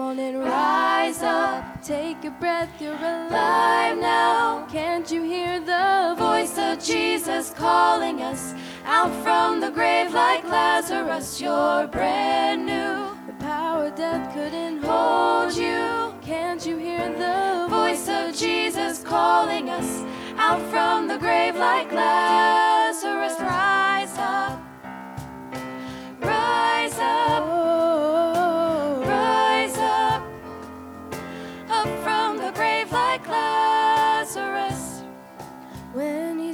Rise 0.00 1.22
up, 1.22 1.82
take 1.82 2.24
a 2.24 2.30
breath, 2.30 2.70
you're 2.80 2.94
alive 2.94 3.98
now. 3.98 4.66
Can't 4.72 5.10
you 5.10 5.22
hear 5.22 5.60
the 5.60 6.14
voice 6.16 6.56
of 6.56 6.82
Jesus 6.82 7.50
calling 7.50 8.22
us 8.22 8.54
out 8.86 9.12
from 9.22 9.60
the 9.60 9.70
grave 9.70 10.14
like 10.14 10.42
Lazarus? 10.44 11.38
You're 11.38 11.86
brand 11.88 12.64
new. 12.64 13.14
The 13.26 13.34
power 13.40 13.88
of 13.88 13.94
death 13.94 14.32
couldn't 14.32 14.82
hold 14.82 15.54
you. 15.54 16.14
Can't 16.22 16.64
you 16.64 16.78
hear 16.78 17.12
the 17.12 17.66
voice 17.68 18.08
of 18.08 18.34
Jesus 18.34 19.02
calling 19.02 19.68
us 19.68 20.02
out 20.38 20.62
from 20.70 21.08
the 21.08 21.18
grave 21.18 21.56
like 21.56 21.92
Lazarus? 21.92 23.38
Rise 23.38 24.16
up. 24.16 24.69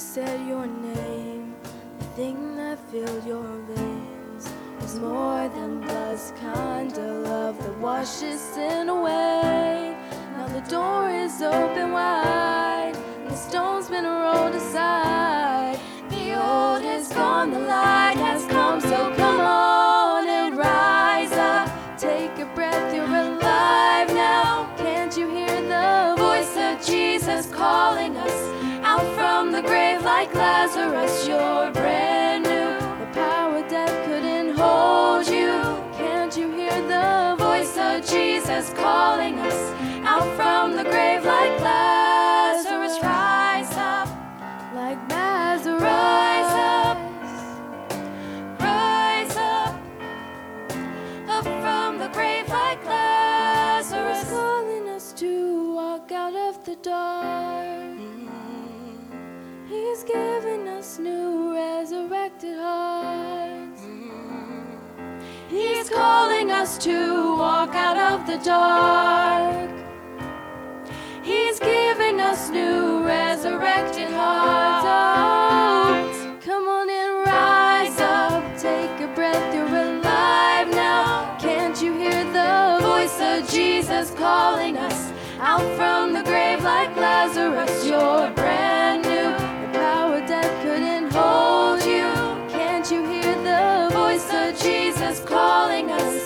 Said 0.07 0.47
your 0.47 0.67
name, 0.67 1.55
the 1.99 2.05
thing 2.15 2.57
that 2.57 2.79
filled 2.91 3.27
your 3.27 3.59
veins 3.75 4.49
was 4.81 5.01
more 5.01 5.49
than 5.49 5.81
blood's 5.81 6.33
kind 6.41 6.93
of 6.93 7.27
love 7.27 7.59
that 7.59 7.77
washes 7.79 8.41
sin 8.41 8.89
away. 8.89 9.97
Now 10.37 10.47
the 10.47 10.65
door 10.71 11.11
is 11.11 11.43
open 11.43 11.91
wide, 11.91 12.95
and 12.95 13.31
the 13.31 13.37
stone's 13.37 13.89
been 13.89 14.05
rolled 14.05 14.55
aside. 14.55 15.79
The 16.09 16.41
old 16.41 16.85
is 16.85 17.09
gone, 17.09 17.51
the 17.51 17.59
light 17.59 18.17
has 18.17 18.47
come, 18.47 18.81
so 18.81 19.13
come 19.17 19.41
on 19.41 20.29
and 20.29 20.57
rise 20.57 21.33
up. 21.33 21.69
Take 21.99 22.39
a 22.39 22.47
breath, 22.55 22.95
you're 22.95 23.05
alive 23.05 24.09
now. 24.15 24.73
Can't 24.79 25.15
you 25.17 25.29
hear 25.29 25.61
the 25.63 26.15
voice 26.17 26.57
of 26.57 26.87
Jesus 26.87 27.53
calling 27.53 28.17
us 28.17 28.56
the 29.57 29.63
grave 29.63 30.03
like 30.03 30.35
Lazarus? 30.35 31.27
You're 31.27 31.71
brand 31.73 32.45
new. 32.45 32.73
The 33.01 33.11
power 33.15 33.67
death 33.67 33.97
couldn't 34.07 34.55
hold 34.55 35.27
you. 35.27 35.53
Can't 35.97 36.37
you 36.37 36.51
hear 36.51 36.79
the 36.87 37.37
voice 37.43 37.75
of 37.79 38.05
Jesus 38.07 38.75
calling 38.75 39.39
us 39.39 39.61
out 40.05 40.29
from 40.37 40.77
the 40.77 40.85
grave 40.85 41.25
like 41.25 41.59
Lazarus? 41.61 41.96
us. 62.67 63.81
He's 65.49 65.89
calling 65.89 66.51
us 66.51 66.79
to 66.79 67.37
walk 67.37 67.75
out 67.75 67.99
of 68.13 68.27
the 68.27 68.39
dark. 68.45 69.71
He's 71.23 71.59
giving 71.59 72.21
us 72.21 72.51
new 72.51 73.05
resurrected 73.05 74.11
hearts. 74.11 74.87
Oh, 76.21 76.39
come 76.41 76.69
on 76.69 76.89
and 76.89 77.27
rise 77.27 77.99
up, 78.01 78.43
take 78.59 79.01
a 79.01 79.09
breath, 79.15 79.55
you're 79.55 79.67
alive 79.67 80.69
now. 80.71 81.37
Can't 81.41 81.81
you 81.83 81.93
hear 81.95 82.25
the 82.41 82.79
voice 82.83 83.19
of 83.21 83.49
Jesus 83.51 84.11
calling 84.13 84.77
us 84.77 85.13
out 85.41 85.67
from 85.77 86.13
the 86.13 86.23
grave 86.23 86.63
like 86.63 86.95
Lazarus? 86.97 87.87
You're. 87.87 88.26
Calling 95.25 95.91
us 95.91 96.26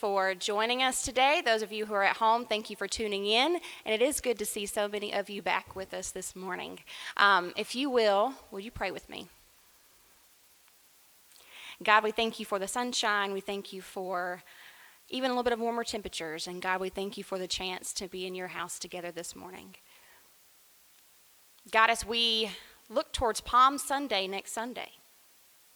for 0.00 0.32
joining 0.32 0.80
us 0.80 1.02
today. 1.02 1.42
Those 1.44 1.60
of 1.60 1.72
you 1.72 1.86
who 1.86 1.94
are 1.94 2.04
at 2.04 2.18
home, 2.18 2.44
thank 2.44 2.70
you 2.70 2.76
for 2.76 2.86
tuning 2.86 3.26
in. 3.26 3.58
And 3.84 3.92
it 3.92 4.00
is 4.00 4.20
good 4.20 4.38
to 4.38 4.46
see 4.46 4.64
so 4.64 4.86
many 4.86 5.12
of 5.12 5.28
you 5.28 5.42
back 5.42 5.74
with 5.74 5.92
us 5.92 6.12
this 6.12 6.36
morning. 6.36 6.78
Um, 7.16 7.52
if 7.56 7.74
you 7.74 7.90
will, 7.90 8.34
will 8.52 8.60
you 8.60 8.70
pray 8.70 8.92
with 8.92 9.08
me? 9.08 9.26
God, 11.82 12.04
we 12.04 12.12
thank 12.12 12.38
you 12.38 12.46
for 12.46 12.60
the 12.60 12.68
sunshine. 12.68 13.32
We 13.32 13.40
thank 13.40 13.72
you 13.72 13.82
for 13.82 14.44
even 15.08 15.30
a 15.30 15.34
little 15.34 15.42
bit 15.42 15.52
of 15.52 15.58
warmer 15.58 15.82
temperatures. 15.82 16.46
And 16.46 16.62
God, 16.62 16.80
we 16.80 16.90
thank 16.90 17.18
you 17.18 17.24
for 17.24 17.38
the 17.38 17.48
chance 17.48 17.92
to 17.94 18.06
be 18.06 18.24
in 18.24 18.36
your 18.36 18.48
house 18.48 18.78
together 18.78 19.10
this 19.10 19.34
morning. 19.34 19.74
God, 21.72 21.90
as 21.90 22.06
we 22.06 22.50
look 22.88 23.12
towards 23.12 23.40
Palm 23.40 23.78
Sunday 23.78 24.28
next 24.28 24.52
Sunday, 24.52 24.92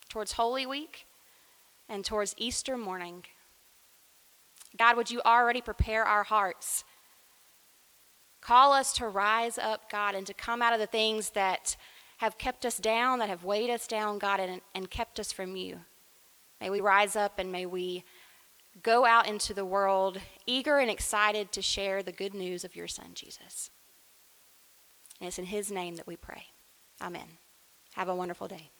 towards 0.08 0.32
Holy 0.32 0.64
Week, 0.64 1.06
and 1.88 2.04
towards 2.04 2.36
Easter 2.38 2.78
morning, 2.78 3.24
God, 4.82 4.96
would 4.96 5.12
you 5.12 5.22
already 5.24 5.60
prepare 5.60 6.04
our 6.04 6.24
hearts? 6.24 6.82
Call 8.40 8.72
us 8.72 8.92
to 8.94 9.06
rise 9.06 9.56
up, 9.56 9.88
God, 9.88 10.16
and 10.16 10.26
to 10.26 10.34
come 10.34 10.60
out 10.60 10.72
of 10.72 10.80
the 10.80 10.88
things 10.88 11.30
that 11.30 11.76
have 12.16 12.36
kept 12.36 12.66
us 12.66 12.78
down, 12.78 13.20
that 13.20 13.28
have 13.28 13.44
weighed 13.44 13.70
us 13.70 13.86
down, 13.86 14.18
God, 14.18 14.40
and, 14.40 14.60
and 14.74 14.90
kept 14.90 15.20
us 15.20 15.30
from 15.30 15.54
you. 15.54 15.78
May 16.60 16.68
we 16.68 16.80
rise 16.80 17.14
up 17.14 17.38
and 17.38 17.52
may 17.52 17.64
we 17.64 18.02
go 18.82 19.06
out 19.06 19.28
into 19.28 19.54
the 19.54 19.64
world 19.64 20.18
eager 20.46 20.78
and 20.78 20.90
excited 20.90 21.52
to 21.52 21.62
share 21.62 22.02
the 22.02 22.10
good 22.10 22.34
news 22.34 22.64
of 22.64 22.74
your 22.74 22.88
Son, 22.88 23.10
Jesus. 23.14 23.70
And 25.20 25.28
it's 25.28 25.38
in 25.38 25.44
his 25.44 25.70
name 25.70 25.94
that 25.94 26.08
we 26.08 26.16
pray. 26.16 26.46
Amen. 27.00 27.38
Have 27.94 28.08
a 28.08 28.16
wonderful 28.16 28.48
day. 28.48 28.70